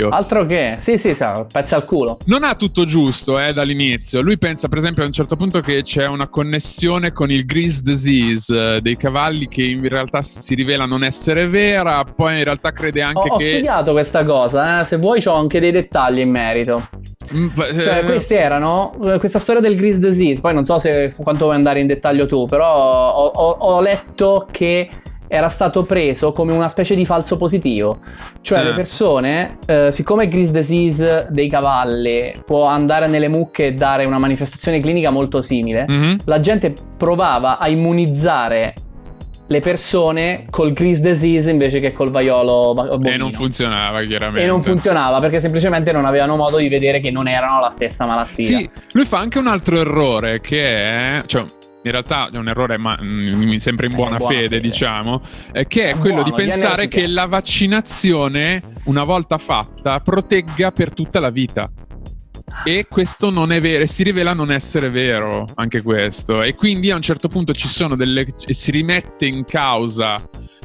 Altro 0.09 0.45
che, 0.47 0.77
sì, 0.79 0.99
sì, 0.99 1.15
sì 1.15 1.25
pezza 1.53 1.77
al 1.77 1.85
culo. 1.85 2.19
Non 2.27 2.45
ha 2.45 2.55
tutto 2.55 2.85
giusto 2.85 3.39
eh, 3.39 3.53
dall'inizio. 3.53 4.21
Lui 4.21 4.39
pensa, 4.39 4.69
per 4.69 4.79
esempio, 4.79 5.03
a 5.03 5.07
un 5.07 5.13
certo 5.13 5.37
punto 5.37 5.61
che 5.61 5.83
c'è 5.83 6.07
una 6.07 6.29
connessione 6.29 7.13
con 7.13 7.31
il 7.31 7.45
grease 7.45 7.83
disease 7.83 8.77
eh, 8.77 8.81
dei 8.81 8.97
cavalli 8.97 9.49
che 9.49 9.63
in 9.63 9.89
realtà 9.89 10.23
si 10.23 10.55
rivela 10.55 10.87
non 10.87 11.05
essere 11.05 11.47
vera. 11.49 12.05
Poi 12.05 12.39
in 12.39 12.45
realtà 12.45 12.73
crede 12.73 13.03
anche 13.03 13.29
ho, 13.29 13.37
che. 13.37 13.45
Ho 13.45 13.49
studiato 13.49 13.93
questa 13.93 14.25
cosa, 14.25 14.83
eh. 14.83 14.85
se 14.85 14.97
vuoi 14.97 15.23
ho 15.25 15.35
anche 15.35 15.61
dei 15.61 15.71
dettagli 15.71 16.21
in 16.21 16.31
merito. 16.31 16.89
Mm, 17.35 17.49
cioè, 17.55 17.99
eh, 17.99 18.05
questi 18.05 18.35
erano 18.35 18.95
eh, 19.05 19.19
questa 19.19 19.39
storia 19.39 19.61
del 19.61 19.77
grease 19.77 19.99
disease. 19.99 20.41
Poi 20.41 20.55
non 20.55 20.65
so 20.65 20.79
se 20.79 21.15
quanto 21.17 21.45
vuoi 21.45 21.57
andare 21.57 21.81
in 21.81 21.87
dettaglio 21.87 22.27
tu, 22.27 22.47
però 22.47 23.13
ho, 23.13 23.27
ho, 23.27 23.57
ho 23.59 23.81
letto 23.81 24.47
che 24.51 24.89
era 25.33 25.49
stato 25.49 25.85
preso 25.85 26.33
come 26.33 26.53
una 26.53 26.69
specie 26.69 26.95
di 26.95 27.07
falso 27.07 27.39
positivo. 27.39 28.01
Cioè 28.43 28.59
eh. 28.59 28.65
le 28.65 28.73
persone, 28.75 29.57
eh, 29.65 29.91
siccome 29.91 30.29
Grease 30.29 30.53
Disease 30.53 31.27
dei 31.31 31.49
cavalli 31.49 32.35
può 32.45 32.67
andare 32.67 33.07
nelle 33.07 33.29
mucche 33.29 33.69
e 33.69 33.73
dare 33.73 34.05
una 34.05 34.19
manifestazione 34.19 34.79
clinica 34.81 35.09
molto 35.09 35.41
simile, 35.41 35.87
mm-hmm. 35.91 36.17
la 36.27 36.39
gente 36.41 36.75
provava 36.99 37.59
a 37.59 37.69
immunizzare 37.69 38.75
le 39.47 39.61
persone 39.61 40.45
col 40.51 40.75
Grease 40.75 41.01
Disease 41.01 41.51
invece 41.51 41.81
che 41.81 41.95
col 41.95 42.11
vaiolo 42.11 42.75
bovino. 42.75 43.15
E 43.15 43.17
non 43.17 43.33
funzionava 43.33 44.03
chiaramente. 44.03 44.43
E 44.43 44.47
non 44.47 44.61
funzionava 44.61 45.19
perché 45.19 45.41
semplicemente 45.41 45.93
non 45.93 46.05
avevano 46.05 46.37
modo 46.37 46.59
di 46.59 46.69
vedere 46.69 47.01
che 47.01 47.11
non 47.11 47.27
erano 47.27 47.59
la 47.59 47.71
stessa 47.71 48.05
malattia. 48.05 48.45
Sì, 48.45 48.69
lui 48.93 49.07
fa 49.07 49.19
anche 49.19 49.39
un 49.39 49.47
altro 49.47 49.81
errore 49.81 50.43
che 50.43 50.63
è... 50.63 51.23
Cioè, 51.25 51.45
in 51.83 51.91
realtà 51.91 52.31
è 52.31 52.37
un 52.37 52.49
errore, 52.49 52.79
ma 52.79 52.99
mm, 53.01 53.57
sempre 53.57 53.87
in 53.87 53.95
buona, 53.95 54.17
buona 54.17 54.33
fede, 54.33 54.49
fede, 54.49 54.61
diciamo, 54.61 55.21
eh, 55.53 55.67
che 55.67 55.85
è, 55.85 55.89
è 55.91 55.99
quello 55.99 56.23
buono, 56.23 56.31
di 56.31 56.37
pensare 56.37 56.89
che 56.89 57.07
la 57.07 57.27
vaccinazione, 57.27 58.63
una 58.85 59.05
volta 59.05 59.39
fatta, 59.39 60.01
protegga 60.01 60.71
per 60.71 60.93
tutta 60.93 61.21
la 61.21 61.31
vita. 61.31 61.71
E 62.65 62.87
questo 62.89 63.31
non 63.31 63.51
è 63.51 63.61
vero, 63.61 63.83
e 63.83 63.87
si 63.87 64.03
rivela 64.03 64.35
non 64.35 64.53
essere 64.53 64.91
vero 64.91 65.47
anche 65.55 65.83
questo. 65.83 66.43
E 66.43 66.55
quindi 66.55 66.91
a 66.91 66.97
un 66.97 67.03
certo 67.03 67.29
punto 67.29 67.53
ci 67.53 67.67
sono 67.67 67.97
delle. 67.97 68.27
si 68.37 68.71
rimette 68.71 69.27
in 69.27 69.45
causa 69.45 70.17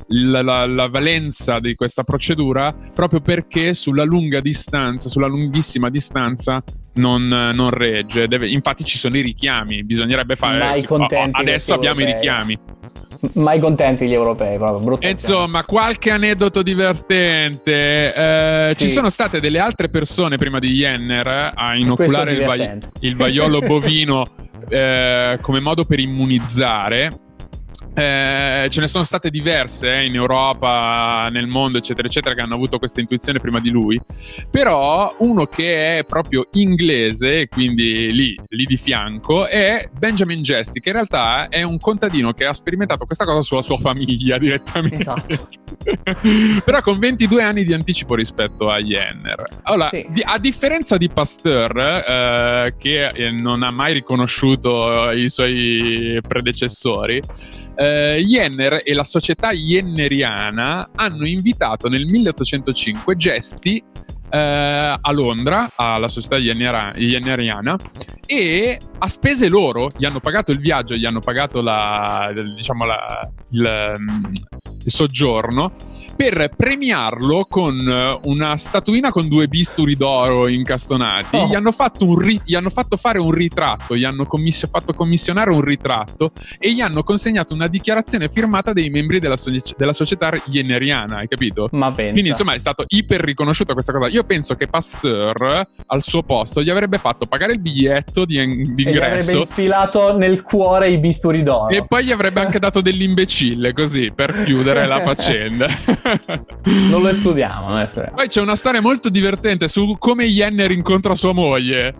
la, 0.09 0.41
la, 0.41 0.65
la, 0.65 0.87
valenza 0.87 1.59
di 1.59 1.75
questa 1.75 2.03
procedura 2.03 2.73
proprio 2.93 3.19
perché 3.19 3.73
sulla 3.73 4.03
lunga 4.03 4.39
distanza, 4.39 5.09
sulla 5.09 5.27
lunghissima 5.27 5.89
distanza, 5.89 6.63
non, 6.97 7.27
non 7.53 7.69
regge. 7.69 8.27
Deve, 8.27 8.49
infatti 8.49 8.83
ci 8.83 8.97
sono 8.97 9.17
i 9.17 9.21
richiami, 9.21 9.83
bisognerebbe 9.83 10.35
fare... 10.35 10.57
Mai 10.57 10.85
oh, 10.87 11.07
adesso 11.31 11.73
abbiamo 11.73 12.01
europei. 12.01 12.13
i 12.13 12.21
richiami. 12.21 12.59
Mai 13.33 13.59
contenti 13.59 14.07
gli 14.07 14.13
europei, 14.13 14.57
proprio. 14.57 14.97
Insomma, 15.09 15.63
qualche 15.63 16.11
aneddoto 16.11 16.61
divertente. 16.61 18.13
Eh, 18.13 18.73
sì. 18.75 18.85
Ci 18.85 18.89
sono 18.91 19.09
state 19.09 19.39
delle 19.39 19.59
altre 19.59 19.89
persone 19.89 20.37
prima 20.37 20.59
di 20.59 20.69
Jenner 20.69 21.51
a 21.55 21.75
inoculare 21.75 22.33
il, 22.33 22.43
vai- 22.43 22.77
il, 22.99 23.15
vaiolo 23.15 23.59
bovino 23.59 24.23
eh, 24.69 25.39
come 25.41 25.59
modo 25.59 25.85
per 25.85 25.99
immunizzare. 25.99 27.11
Eh, 27.97 28.67
ce 28.69 28.79
ne 28.79 28.87
sono 28.87 29.03
state 29.03 29.31
diverse 29.31 29.91
eh, 29.91 30.05
in 30.05 30.13
Europa, 30.13 31.29
nel 31.31 31.47
mondo, 31.47 31.79
eccetera, 31.79 32.07
eccetera, 32.07 32.35
che 32.35 32.41
hanno 32.41 32.53
avuto 32.53 32.77
questa 32.77 32.99
intuizione 32.99 33.39
prima 33.39 33.59
di 33.59 33.71
lui. 33.71 33.99
Però 34.51 35.15
uno 35.17 35.47
che 35.47 35.97
è 35.97 36.03
proprio 36.03 36.47
inglese, 36.51 37.47
quindi 37.47 38.13
lì, 38.13 38.39
lì 38.49 38.65
di 38.65 38.77
fianco, 38.77 39.47
è 39.47 39.89
Benjamin 39.97 40.43
Gesti, 40.43 40.79
che 40.79 40.89
in 40.89 40.95
realtà 40.95 41.49
è 41.49 41.63
un 41.63 41.79
contadino 41.79 42.33
che 42.33 42.45
ha 42.45 42.53
sperimentato 42.53 43.05
questa 43.05 43.25
cosa 43.25 43.41
sulla 43.41 43.63
sua 43.63 43.77
famiglia 43.77 44.37
direttamente. 44.37 44.99
Esatto. 44.99 45.47
Però 46.63 46.81
con 46.81 46.99
22 46.99 47.41
anni 47.41 47.63
di 47.63 47.73
anticipo 47.73 48.13
rispetto 48.13 48.69
a 48.69 48.79
Jenner. 48.79 49.43
Allora, 49.63 49.89
sì. 49.91 50.05
di, 50.09 50.21
a 50.23 50.37
differenza 50.37 50.97
di 50.97 51.09
Pasteur, 51.09 51.75
eh, 51.79 52.75
che 52.77 53.31
non 53.31 53.63
ha 53.63 53.71
mai 53.71 53.93
riconosciuto 53.93 55.09
i 55.09 55.29
suoi 55.29 56.19
predecessori, 56.21 57.19
eh, 57.77 58.23
Jenner 58.25 58.81
e 58.83 58.93
la 58.93 59.03
società 59.03 59.51
jenneriana 59.51 60.89
hanno 60.95 61.25
invitato 61.25 61.87
nel 61.87 62.05
1805 62.05 63.15
Gesti 63.15 63.83
eh, 64.29 64.97
a 64.99 65.11
Londra, 65.11 65.69
alla 65.75 66.07
società 66.07 66.37
jenneriana, 66.37 67.77
e 68.25 68.79
a 68.97 69.07
spese 69.07 69.47
loro. 69.47 69.89
Gli 69.95 70.05
hanno 70.05 70.19
pagato 70.19 70.51
il 70.51 70.59
viaggio, 70.59 70.95
gli 70.95 71.05
hanno 71.05 71.19
pagato 71.19 71.61
la, 71.61 72.31
diciamo 72.33 72.85
la, 72.85 73.29
il, 73.51 73.93
il 74.83 74.91
soggiorno 74.91 75.71
per 76.17 76.49
premiarlo 76.57 77.45
con 77.47 77.77
eh, 77.87 78.19
una 78.23 78.57
statuina 78.57 79.11
con 79.11 79.27
due 79.29 79.47
bisturi 79.47 79.95
d'oro 79.95 80.47
incastonati. 80.47 81.35
Oh. 81.37 81.47
Gli, 81.47 81.53
hanno 81.53 81.71
fatto 81.71 82.05
un 82.05 82.17
ri- 82.17 82.41
gli 82.43 82.55
hanno 82.55 82.71
fatto 82.71 82.97
fare 82.97 83.19
un 83.19 83.29
ritratto, 83.31 83.95
gli 83.95 84.03
hanno 84.03 84.25
commiss- 84.25 84.67
fatto 84.69 84.93
commissionare 84.93 85.51
un 85.51 85.61
ritratto 85.61 86.31
e 86.57 86.73
gli 86.73 86.81
hanno 86.81 87.03
consegnato 87.03 87.53
una 87.53 87.67
dichiarazione 87.67 88.29
firmata 88.29 88.73
dei 88.73 88.89
membri 88.89 89.19
della, 89.19 89.37
so- 89.37 89.51
della 89.77 89.93
società 89.93 90.31
jenneriana, 90.47 91.17
hai 91.17 91.27
capito? 91.27 91.69
Ma 91.73 91.91
pensa. 91.91 92.11
Quindi 92.13 92.29
insomma 92.29 92.53
è 92.55 92.59
stato 92.59 92.83
iper 92.87 93.21
riconosciuta 93.21 93.73
questa 93.73 93.93
cosa. 93.93 94.07
Io 94.07 94.23
penso 94.23 94.55
che 94.55 94.65
Pasteur 94.65 95.67
al 95.85 96.01
suo 96.01 96.23
posto 96.23 96.63
gli 96.63 96.69
avrebbe 96.71 96.97
fatto 96.97 97.27
pagare 97.27 97.53
il 97.53 97.59
biglietto 97.59 98.25
di, 98.25 98.41
in- 98.41 98.73
di 98.73 98.83
E 98.85 98.91
gli 98.91 98.97
avrebbe 98.97 99.07
ingresso 99.21 99.41
infilato 99.41 100.17
nel 100.17 100.41
cuore 100.41 100.89
i 100.89 100.97
bisturi 100.97 101.43
d'oro. 101.43 101.69
e 101.69 101.85
poi 101.87 102.05
gli 102.05 102.11
avrebbe 102.11 102.39
anche 102.39 102.57
dato 102.57 102.81
dell'imbecille 102.81 103.71
così 103.73 104.11
per 104.15 104.43
chiudere 104.43 104.87
la 104.87 105.01
faccenda. 105.03 105.67
Non 106.89 107.01
lo 107.01 107.09
non 107.67 107.73
lo 107.75 107.79
escludiamo. 107.79 108.13
Poi 108.15 108.27
c'è 108.27 108.41
una 108.41 108.55
storia 108.55 108.81
molto 108.81 109.09
divertente 109.09 109.67
su 109.67 109.95
come 109.99 110.25
Jenner 110.25 110.71
incontra 110.71 111.15
sua 111.15 111.33
moglie. 111.33 111.93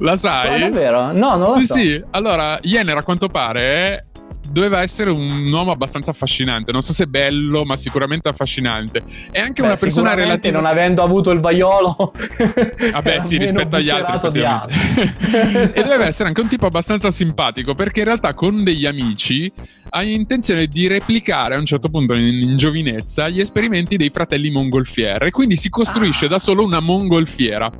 La 0.00 0.10
Ma 0.12 0.16
sai? 0.16 0.60
davvero? 0.60 1.12
No, 1.12 1.36
non 1.36 1.40
lo 1.40 1.56
Sì, 1.58 1.66
so. 1.66 1.74
sì. 1.74 2.04
Allora, 2.10 2.58
Jenner 2.62 2.96
a 2.98 3.02
quanto 3.02 3.28
pare 3.28 4.06
doveva 4.50 4.82
essere 4.82 5.10
un 5.10 5.50
uomo 5.52 5.70
abbastanza 5.70 6.10
affascinante. 6.10 6.72
Non 6.72 6.82
so 6.82 6.92
se 6.92 7.06
bello, 7.06 7.64
ma 7.64 7.76
sicuramente 7.76 8.28
affascinante. 8.28 9.02
È 9.30 9.40
anche 9.40 9.62
Beh, 9.62 9.68
una 9.68 9.76
persona 9.76 10.10
relativamente... 10.10 10.50
non 10.50 10.66
avendo 10.66 11.02
avuto 11.02 11.30
il 11.30 11.40
vaiolo 11.40 12.12
Vabbè, 12.92 13.20
sì, 13.20 13.38
rispetto 13.38 13.76
agli 13.76 13.90
altri, 13.90 14.40
e 14.40 15.82
doveva 15.82 16.06
essere 16.06 16.28
anche 16.28 16.40
un 16.40 16.48
tipo 16.48 16.66
abbastanza 16.66 17.10
simpatico 17.10 17.74
perché 17.74 18.00
in 18.00 18.06
realtà 18.06 18.34
con 18.34 18.64
degli 18.64 18.86
amici 18.86 19.50
ha 19.90 20.02
intenzione 20.02 20.66
di 20.66 20.86
replicare 20.86 21.54
a 21.54 21.58
un 21.58 21.64
certo 21.64 21.88
punto 21.88 22.14
in, 22.14 22.42
in 22.42 22.56
giovinezza 22.56 23.28
gli 23.28 23.40
esperimenti 23.40 23.96
dei 23.96 24.10
fratelli 24.10 24.50
mongolfiere 24.50 25.28
e 25.28 25.30
quindi 25.30 25.56
si 25.56 25.70
costruisce 25.70 26.26
Ah. 26.26 26.28
da 26.28 26.38
solo 26.38 26.62
una 26.62 26.80
mongolfiera. 26.80 27.70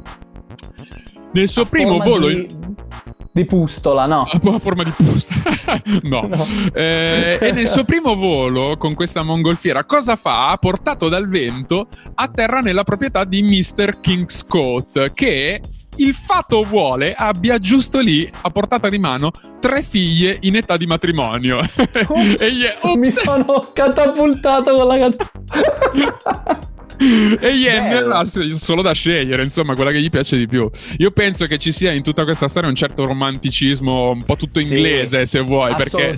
Nel 1.32 1.48
suo 1.48 1.62
A 1.62 1.66
primo 1.66 1.98
volo 1.98 2.28
di, 2.28 2.46
di 3.38 3.44
pustola, 3.44 4.04
no? 4.06 4.22
a 4.22 4.58
forma 4.58 4.82
di 4.82 4.90
pusta. 4.90 5.34
no. 6.02 6.28
No. 6.28 6.46
Eh, 6.72 7.38
e 7.40 7.52
nel 7.52 7.68
suo 7.68 7.84
primo 7.84 8.16
volo 8.16 8.76
con 8.76 8.94
questa 8.94 9.22
mongolfiera, 9.22 9.84
cosa 9.84 10.16
fa? 10.16 10.56
Portato 10.60 11.08
dal 11.08 11.28
vento, 11.28 11.86
atterra 12.14 12.60
nella 12.60 12.82
proprietà 12.82 13.24
di 13.24 13.42
Mr. 13.42 14.00
Kingscote, 14.00 15.12
che 15.14 15.60
il 15.96 16.14
fatto 16.14 16.62
vuole 16.62 17.14
abbia 17.14 17.58
giusto 17.58 18.00
lì, 18.00 18.28
a 18.42 18.50
portata 18.50 18.88
di 18.88 18.98
mano, 18.98 19.30
tre 19.60 19.82
figlie 19.82 20.38
in 20.40 20.56
età 20.56 20.76
di 20.76 20.86
matrimonio. 20.86 21.58
e 22.38 22.52
gli 22.52 22.64
Mi 22.94 23.06
ops, 23.08 23.22
sono 23.22 23.70
catapultato 23.72 24.76
con 24.76 24.86
la 24.86 24.98
cat- 24.98 26.66
e 27.40 27.80
Bello. 27.88 28.14
ha 28.14 28.24
solo 28.26 28.82
da 28.82 28.92
scegliere, 28.92 29.42
insomma, 29.42 29.74
quella 29.74 29.90
che 29.90 30.00
gli 30.00 30.10
piace 30.10 30.36
di 30.36 30.46
più. 30.46 30.68
Io 30.98 31.10
penso 31.12 31.46
che 31.46 31.58
ci 31.58 31.70
sia 31.72 31.92
in 31.92 32.02
tutta 32.02 32.24
questa 32.24 32.48
storia 32.48 32.68
un 32.68 32.74
certo 32.74 33.04
romanticismo, 33.04 34.10
un 34.10 34.24
po' 34.24 34.36
tutto 34.36 34.58
inglese, 34.60 35.24
se 35.26 35.40
vuoi, 35.40 35.74
perché 35.74 36.14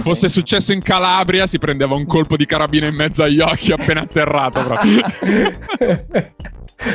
fosse 0.00 0.28
successo 0.28 0.72
in 0.72 0.80
Calabria 0.80 1.46
si 1.46 1.58
prendeva 1.58 1.94
un 1.94 2.06
colpo 2.06 2.36
di 2.36 2.46
carabina 2.46 2.86
in 2.86 2.94
mezzo 2.94 3.22
agli 3.22 3.40
occhi 3.40 3.72
appena 3.72 4.00
atterrato. 4.00 4.64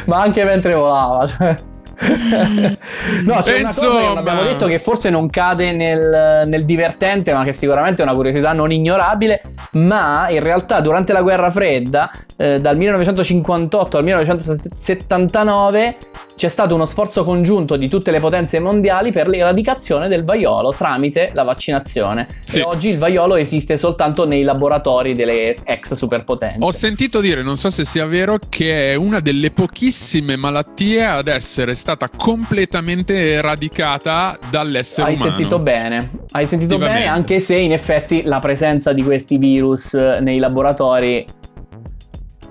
Ma 0.05 0.21
anche 0.21 0.43
mentre 0.43 0.73
volava. 0.73 1.27
cioè. 1.27 1.55
No, 1.99 3.41
c'è 3.41 3.59
una 3.59 3.73
cosa 3.73 3.99
che 3.99 4.19
abbiamo 4.19 4.43
detto 4.43 4.67
che 4.67 4.77
forse 4.79 5.09
non 5.09 5.29
cade 5.29 5.71
nel, 5.71 6.43
nel 6.45 6.65
divertente, 6.65 7.33
ma 7.33 7.43
che 7.43 7.53
sicuramente 7.53 8.01
è 8.01 8.05
una 8.05 8.13
curiosità 8.13 8.53
non 8.53 8.71
ignorabile. 8.71 9.41
Ma 9.71 10.29
in 10.29 10.41
realtà 10.41 10.79
durante 10.79 11.13
la 11.13 11.21
guerra 11.21 11.49
fredda, 11.49 12.11
eh, 12.35 12.61
dal 12.61 12.77
1958 12.77 13.97
al 13.97 14.03
1979, 14.03 15.97
c'è 16.37 16.49
stato 16.49 16.75
uno 16.75 16.85
sforzo 16.85 17.23
congiunto 17.23 17.75
di 17.77 17.89
tutte 17.89 18.11
le 18.11 18.19
potenze 18.19 18.59
mondiali 18.59 19.11
per 19.11 19.27
l'eradicazione 19.27 20.07
del 20.07 20.23
vaiolo 20.23 20.71
tramite 20.71 21.31
la 21.33 21.41
vaccinazione. 21.41 22.27
Sì. 22.45 22.59
E 22.59 22.61
oggi 22.61 22.89
il 22.89 22.99
vaiolo 22.99 23.35
esiste 23.35 23.75
soltanto 23.75 24.27
nei 24.27 24.43
laboratori 24.43 25.13
delle 25.13 25.49
ex 25.49 25.93
superpotenze. 25.93 26.63
Ho 26.63 26.71
sentito 26.71 27.21
dire, 27.21 27.41
non 27.41 27.57
so 27.57 27.71
se 27.71 27.83
sia 27.83 28.05
vero, 28.05 28.37
che 28.49 28.91
è 28.91 28.95
una 28.95 29.19
delle 29.19 29.49
pochissime 29.49 30.35
malattie 30.35 31.03
ad 31.03 31.27
essere 31.27 31.73
stata 31.73 32.07
completamente 32.07 33.31
eradicata 33.31 34.37
dall'essere 34.51 35.07
Hai 35.07 35.15
umano. 35.15 35.31
sentito 35.31 35.59
bene, 35.59 36.11
hai 36.31 36.45
sentito 36.45 36.77
bene 36.77 37.07
anche 37.07 37.39
se 37.39 37.55
in 37.55 37.71
effetti 37.71 38.21
la 38.23 38.37
presenza 38.37 38.93
di 38.93 39.01
questi 39.01 39.37
virus 39.37 39.95
eh, 39.95 40.19
nei 40.21 40.37
laboratori 40.37 41.25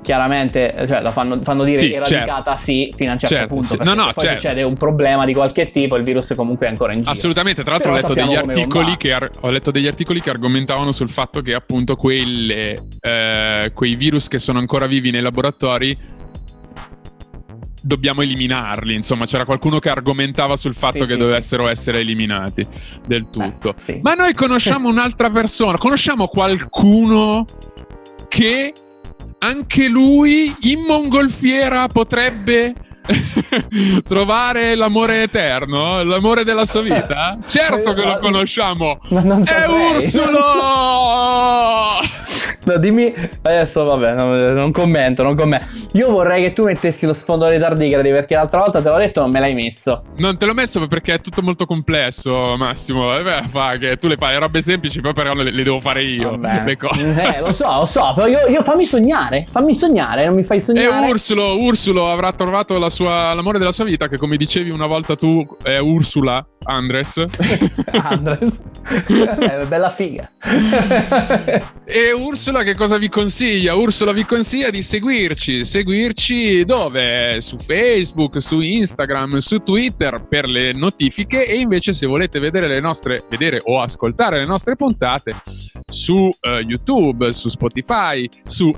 chiaramente 0.07 0.73
cioè, 0.87 1.01
la 1.01 1.11
fanno, 1.11 1.41
fanno 1.43 1.65
dire 1.65 1.79
Sì, 1.79 1.93
eradicata 1.93 2.57
sì 2.57 2.93
fino 2.95 3.11
a 3.11 3.15
un 3.15 3.19
certo 3.19 3.35
Certo, 3.35 3.53
punto 3.53 3.69
sì. 3.71 3.77
perché 3.77 3.93
No, 3.93 4.05
no, 4.05 4.13
poi 4.13 4.25
certo. 4.25 4.41
succede 4.41 4.63
un 4.63 4.75
problema 4.77 5.25
di 5.25 5.35
qualche 5.35 5.73
tipo 5.73 5.97
il 5.97 6.05
virus 6.05 6.33
comunque 6.37 6.67
è 6.67 6.69
ancora 6.69 6.93
in 6.93 7.01
giro 7.01 7.11
Assolutamente, 7.11 7.65
tra 7.65 7.73
l'altro 7.73 7.91
ho 7.91 7.95
letto, 7.97 8.13
ar- 8.13 9.31
ho 9.41 9.51
letto 9.51 9.73
degli 9.73 9.89
articoli 9.89 10.21
che 10.21 10.31
argomentavano 10.31 10.93
sul 10.93 11.11
fatto 11.11 11.41
che 11.41 11.55
appunto 11.55 11.97
quelle, 11.97 12.85
eh, 13.01 13.73
quei 13.75 13.97
virus 13.97 14.29
che 14.29 14.39
sono 14.39 14.61
ancora 14.61 14.87
vivi 14.87 15.11
nei 15.11 15.23
laboratori 15.23 15.99
dobbiamo 17.83 18.23
eliminarli, 18.23 18.95
insomma 18.95 19.27
c'era 19.27 19.45
qualcuno 19.45 19.81
che 19.81 19.89
argomentava 19.91 20.57
sul 20.57 20.75
fatto 20.75 21.01
Sì, 21.01 21.07
che 21.07 21.13
sì, 21.15 21.19
dovessero 21.19 21.67
essere 21.67 21.99
eliminati 21.99 22.65
del 23.09 23.29
tutto. 23.29 23.71
Eh, 23.71 23.81
sì. 23.81 23.99
Ma 24.03 24.15
noi 24.15 24.35
conosciamo 24.35 24.89
un'altra 24.89 25.31
persona, 25.31 25.79
conosciamo 25.79 26.29
qualcuno 26.29 27.45
che 28.29 28.73
anche 29.39 29.89
lui 29.89 30.55
in 30.63 30.81
mongolfiera 30.87 31.87
potrebbe 31.89 32.75
trovare 34.05 34.75
l'amore 34.75 35.23
eterno, 35.23 36.03
l'amore 36.03 36.45
della 36.45 36.65
sua 36.65 36.83
vita? 36.83 37.39
Certo 37.47 37.95
che 37.95 38.03
lo 38.05 38.19
conosciamo. 38.19 38.99
Ma 39.11 39.21
non 39.21 39.43
È. 39.45 39.67
Ursulo! 39.67 40.43
No, 42.65 42.79
dimmi 42.79 43.15
adesso 43.43 43.85
vabbè 43.85 44.15
non, 44.15 44.31
non 44.55 44.73
commento 44.73 45.23
non 45.23 45.37
commento 45.37 45.67
io 45.93 46.11
vorrei 46.11 46.43
che 46.43 46.53
tu 46.53 46.65
mettessi 46.65 47.07
lo 47.07 47.13
sfondo 47.13 47.47
dei 47.47 47.59
tardigradi 47.59 48.11
perché 48.11 48.35
l'altra 48.35 48.59
volta 48.61 48.83
te 48.83 48.89
l'ho 48.89 48.97
detto 48.99 49.21
non 49.21 49.31
me 49.31 49.41
l'hai 49.41 49.55
messo 49.55 50.03
Non 50.17 50.37
te 50.37 50.47
l'ho 50.47 50.55
messo 50.55 50.85
perché 50.87 51.15
è 51.15 51.21
tutto 51.21 51.43
molto 51.43 51.67
complesso, 51.67 52.57
Massimo. 52.57 53.17
Eh, 53.17 53.23
beh, 53.23 53.43
fa 53.49 53.77
che 53.79 53.97
tu 53.99 54.09
le 54.09 54.17
fai 54.17 54.33
le 54.33 54.39
robe 54.41 54.63
semplici, 54.63 55.01
poi 55.01 55.13
però 55.13 55.33
le, 55.35 55.51
le 55.51 55.63
devo 55.63 55.81
fare 55.81 56.03
io. 56.03 56.37
Le 56.37 56.77
cose. 56.77 57.37
eh 57.37 57.41
lo 57.41 57.53
so 57.53 57.73
lo 57.73 57.87
so 57.87 58.13
però 58.15 58.27
io, 58.27 58.47
io 58.49 58.63
fammi 58.63 58.85
sognare 58.85 59.47
fammi 59.49 59.75
sognare 59.75 60.27
non 60.27 60.35
mi 60.35 60.43
fai 60.43 60.57
E 60.59 60.61
sognare 60.61 61.07
Ursulo, 61.07 61.57
Ursulo 61.59 62.11
avrà 62.11 62.33
trovato 62.33 62.79
la 62.79 62.91
sua- 62.91 63.33
l'amore 63.35 63.59
della 63.59 63.73
sua 63.73 63.85
vita, 63.85 64.09
che 64.09 64.17
come 64.17 64.37
dicevi 64.37 64.71
una 64.71 64.87
volta 64.87 65.15
tu 65.15 65.47
è 65.63 65.79
Ursula 65.79 66.45
Andres. 66.65 67.25
Andres 68.03 68.53
Eh, 68.89 69.67
bella 69.67 69.91
figa 69.91 70.31
e 71.85 72.13
Ursula 72.13 72.63
che 72.63 72.75
cosa 72.75 72.99
vi 72.99 73.09
consiglia? 73.09 73.75
Ursula 73.75 74.13
vi 74.13 74.25
consiglia 74.25 74.71
di 74.71 74.83
seguirci. 74.83 75.65
Seguirci 75.65 76.65
dove? 76.65 77.41
Su 77.41 77.59
Facebook, 77.59 78.41
su 78.41 78.61
Instagram, 78.61 79.37
su 79.37 79.59
Twitter 79.59 80.23
per 80.29 80.49
le 80.49 80.73
notifiche. 80.73 81.47
E 81.47 81.59
invece, 81.59 81.93
se 81.93 82.07
volete 82.07 82.39
vedere 82.39 82.69
le 82.69 82.81
nostre, 82.81 83.25
vedere 83.29 83.61
o 83.65 83.81
ascoltare 83.81 84.39
le 84.39 84.47
nostre 84.47 84.77
puntate 84.77 85.37
su 85.89 86.35
eh, 86.41 86.65
YouTube, 86.67 87.33
su 87.33 87.49
Spotify, 87.49 88.29
su 88.45 88.75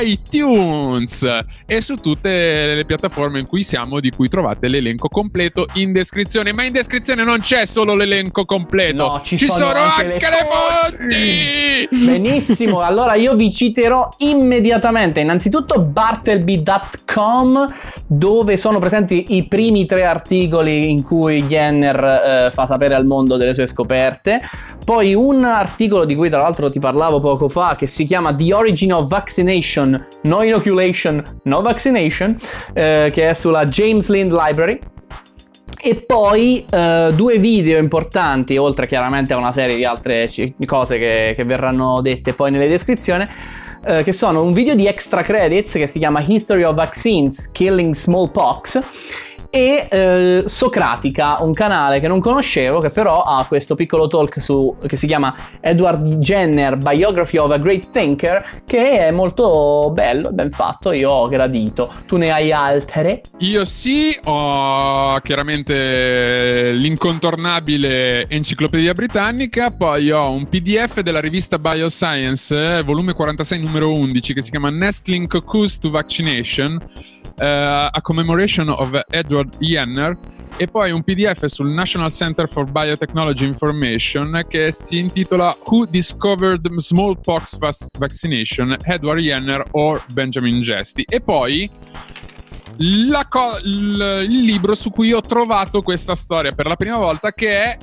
iTunes 0.00 1.26
e 1.66 1.80
su 1.80 1.96
tutte 1.96 2.74
le 2.74 2.84
piattaforme 2.84 3.40
in 3.40 3.46
cui 3.46 3.62
siamo, 3.62 4.00
di 4.00 4.10
cui 4.10 4.28
trovate 4.28 4.68
l'elenco 4.68 5.08
completo 5.08 5.66
in 5.74 5.92
descrizione. 5.92 6.52
Ma 6.52 6.64
in 6.64 6.72
descrizione 6.72 7.24
non 7.24 7.40
c'è 7.40 7.66
solo 7.66 7.94
l'elenco 7.94 8.44
completo, 8.44 9.06
No, 9.06 9.20
ci 9.22 9.38
sono 9.38 9.72
anche, 9.72 10.12
anche 10.12 10.28
le 10.30 10.42
le 10.42 11.88
fonti. 11.88 11.88
Benissimo, 12.04 12.80
allora 12.80 13.14
io 13.14 13.34
vi 13.34 13.52
citerò 13.52 14.08
immediatamente 14.18 15.20
innanzitutto 15.20 15.80
bartleby.com 15.80 17.72
dove 18.06 18.56
sono 18.56 18.78
presenti 18.78 19.36
i 19.36 19.46
primi 19.46 19.86
tre 19.86 20.04
articoli 20.04 20.90
in 20.90 21.02
cui 21.02 21.42
Jenner 21.44 22.46
eh, 22.46 22.50
fa 22.50 22.66
sapere 22.66 22.94
al 22.94 23.06
mondo 23.06 23.36
delle 23.36 23.54
sue 23.54 23.66
scoperte, 23.66 24.40
poi 24.84 25.14
un 25.14 25.44
articolo 25.44 26.04
di 26.04 26.14
cui 26.14 26.28
tra 26.28 26.40
l'altro 26.40 26.70
ti 26.70 26.78
parlavo 26.78 27.20
poco 27.20 27.48
fa 27.48 27.76
che 27.76 27.86
si 27.86 28.04
chiama 28.04 28.34
The 28.34 28.54
Origin 28.54 28.92
of 28.94 29.08
Vaccination, 29.08 29.51
No 30.22 30.42
Inoculation, 30.42 31.22
No 31.44 31.62
Vaccination, 31.62 32.36
eh, 32.72 33.10
che 33.12 33.30
è 33.30 33.34
sulla 33.34 33.64
James 33.66 34.08
Lind 34.08 34.32
Library. 34.32 34.78
E 35.84 35.96
poi 36.06 36.64
eh, 36.70 37.10
due 37.14 37.38
video 37.38 37.78
importanti, 37.78 38.56
oltre 38.56 38.86
chiaramente 38.86 39.32
a 39.32 39.36
una 39.36 39.52
serie 39.52 39.74
di 39.74 39.84
altre 39.84 40.28
ci- 40.30 40.54
cose 40.64 40.96
che, 40.96 41.32
che 41.36 41.44
verranno 41.44 42.00
dette 42.00 42.34
poi 42.34 42.52
nelle 42.52 42.68
descrizioni, 42.68 43.26
eh, 43.84 44.04
che 44.04 44.12
sono 44.12 44.44
un 44.44 44.52
video 44.52 44.76
di 44.76 44.86
extra 44.86 45.22
credits 45.22 45.72
che 45.72 45.88
si 45.88 45.98
chiama 45.98 46.22
History 46.24 46.62
of 46.62 46.74
Vaccines 46.74 47.50
Killing 47.50 47.94
Smallpox 47.94 48.80
e 49.54 49.86
eh, 49.90 50.44
Socratica, 50.46 51.36
un 51.40 51.52
canale 51.52 52.00
che 52.00 52.08
non 52.08 52.20
conoscevo, 52.20 52.80
che 52.80 52.88
però 52.88 53.22
ha 53.22 53.44
questo 53.46 53.74
piccolo 53.74 54.06
talk 54.06 54.40
su, 54.40 54.78
che 54.86 54.96
si 54.96 55.06
chiama 55.06 55.36
Edward 55.60 56.16
Jenner 56.16 56.78
Biography 56.78 57.36
of 57.36 57.50
a 57.50 57.58
Great 57.58 57.90
Thinker, 57.90 58.62
che 58.64 59.06
è 59.06 59.10
molto 59.10 59.90
bello 59.92 60.32
ben 60.32 60.50
fatto, 60.52 60.92
io 60.92 61.10
ho 61.10 61.28
gradito. 61.28 61.92
Tu 62.06 62.16
ne 62.16 62.32
hai 62.32 62.50
altre? 62.50 63.20
Io 63.40 63.66
sì, 63.66 64.18
ho 64.24 65.18
chiaramente 65.20 66.72
l'incontornabile 66.72 68.26
Enciclopedia 68.30 68.94
Britannica, 68.94 69.70
poi 69.70 70.10
ho 70.10 70.30
un 70.30 70.48
PDF 70.48 71.00
della 71.00 71.20
rivista 71.20 71.58
Bioscience, 71.58 72.82
volume 72.84 73.12
46, 73.12 73.60
numero 73.60 73.92
11, 73.92 74.32
che 74.32 74.40
si 74.40 74.48
chiama 74.48 74.70
Nestling 74.70 75.26
Cocoons 75.26 75.76
to 75.76 75.90
Vaccination 75.90 77.20
a 77.44 78.00
commemoration 78.02 78.68
of 78.68 79.00
Edward 79.08 79.56
Jenner 79.58 80.16
e 80.56 80.66
poi 80.66 80.92
un 80.92 81.02
PDF 81.02 81.44
sul 81.46 81.68
National 81.68 82.10
Center 82.10 82.48
for 82.48 82.70
Biotechnology 82.70 83.46
Information 83.46 84.44
che 84.48 84.70
si 84.70 84.98
intitola 84.98 85.56
Who 85.64 85.86
Discovered 85.86 86.70
Smallpox 86.76 87.58
Vaccination, 87.98 88.76
Edward 88.84 89.20
Jenner 89.20 89.64
or 89.72 90.02
Benjamin 90.12 90.60
Gesti. 90.60 91.04
E 91.08 91.20
poi 91.20 91.68
co- 93.28 93.58
il, 93.64 94.26
il 94.28 94.44
libro 94.44 94.74
su 94.74 94.90
cui 94.90 95.12
ho 95.12 95.20
trovato 95.20 95.82
questa 95.82 96.14
storia 96.14 96.52
per 96.52 96.66
la 96.66 96.76
prima 96.76 96.98
volta 96.98 97.32
che 97.32 97.62
è 97.62 97.76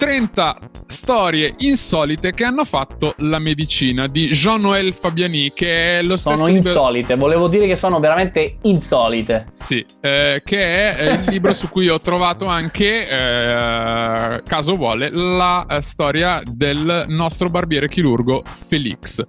30 0.00 0.56
storie 0.86 1.56
insolite 1.58 2.32
che 2.32 2.44
hanno 2.44 2.64
fatto 2.64 3.12
la 3.18 3.38
medicina 3.38 4.06
di 4.06 4.28
Jean-Noël 4.28 4.94
Fabiani, 4.94 5.52
che 5.54 5.98
è 5.98 6.02
lo 6.02 6.16
stesso. 6.16 6.38
Sono 6.38 6.48
libro... 6.48 6.70
insolite, 6.70 7.16
volevo 7.16 7.48
dire 7.48 7.66
che 7.66 7.76
sono 7.76 8.00
veramente 8.00 8.56
insolite. 8.62 9.48
Sì, 9.52 9.84
eh, 10.00 10.40
che 10.42 10.96
è 10.96 11.12
il 11.12 11.24
libro 11.28 11.52
su 11.52 11.68
cui 11.68 11.90
ho 11.90 12.00
trovato 12.00 12.46
anche, 12.46 13.06
eh, 13.06 14.42
caso 14.42 14.76
vuole, 14.76 15.10
la 15.10 15.66
eh, 15.68 15.82
storia 15.82 16.40
del 16.50 17.04
nostro 17.08 17.50
barbiere 17.50 17.86
chirurgo 17.86 18.42
Felix. 18.68 19.22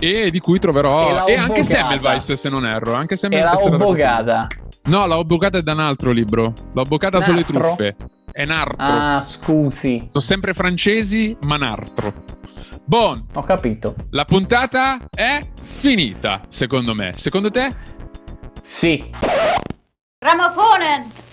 E 0.00 0.30
di 0.32 0.40
cui 0.40 0.58
troverò 0.58 1.26
e, 1.26 1.36
anche 1.36 1.62
Semmelweis 1.62 2.32
se 2.32 2.48
non 2.48 2.66
erro 2.66 2.94
anche 2.94 3.14
Semmelweis 3.14 3.60
era 3.60 3.74
obbogata. 3.76 4.48
no 4.86 5.06
l'ho 5.06 5.18
obbogata 5.18 5.60
da 5.60 5.72
un 5.74 5.78
altro 5.78 6.10
libro. 6.10 6.52
L'ho 6.72 6.82
obbogata 6.82 7.20
sulle 7.20 7.44
truffe 7.44 7.94
è 8.34 8.44
Nartro. 8.44 8.84
Ah, 8.84 9.22
scusi. 9.22 10.06
Sono 10.08 10.24
sempre 10.24 10.54
francesi, 10.54 11.36
ma 11.42 11.56
Nartro. 11.56 12.12
Bon. 12.84 13.24
Ho 13.32 13.42
capito. 13.44 13.94
La 14.10 14.24
puntata 14.24 14.98
è 15.08 15.40
finita, 15.62 16.40
secondo 16.48 16.96
me. 16.96 17.12
Secondo 17.14 17.52
te? 17.52 17.72
Sì. 18.60 19.08
Ramophonen! 20.18 21.23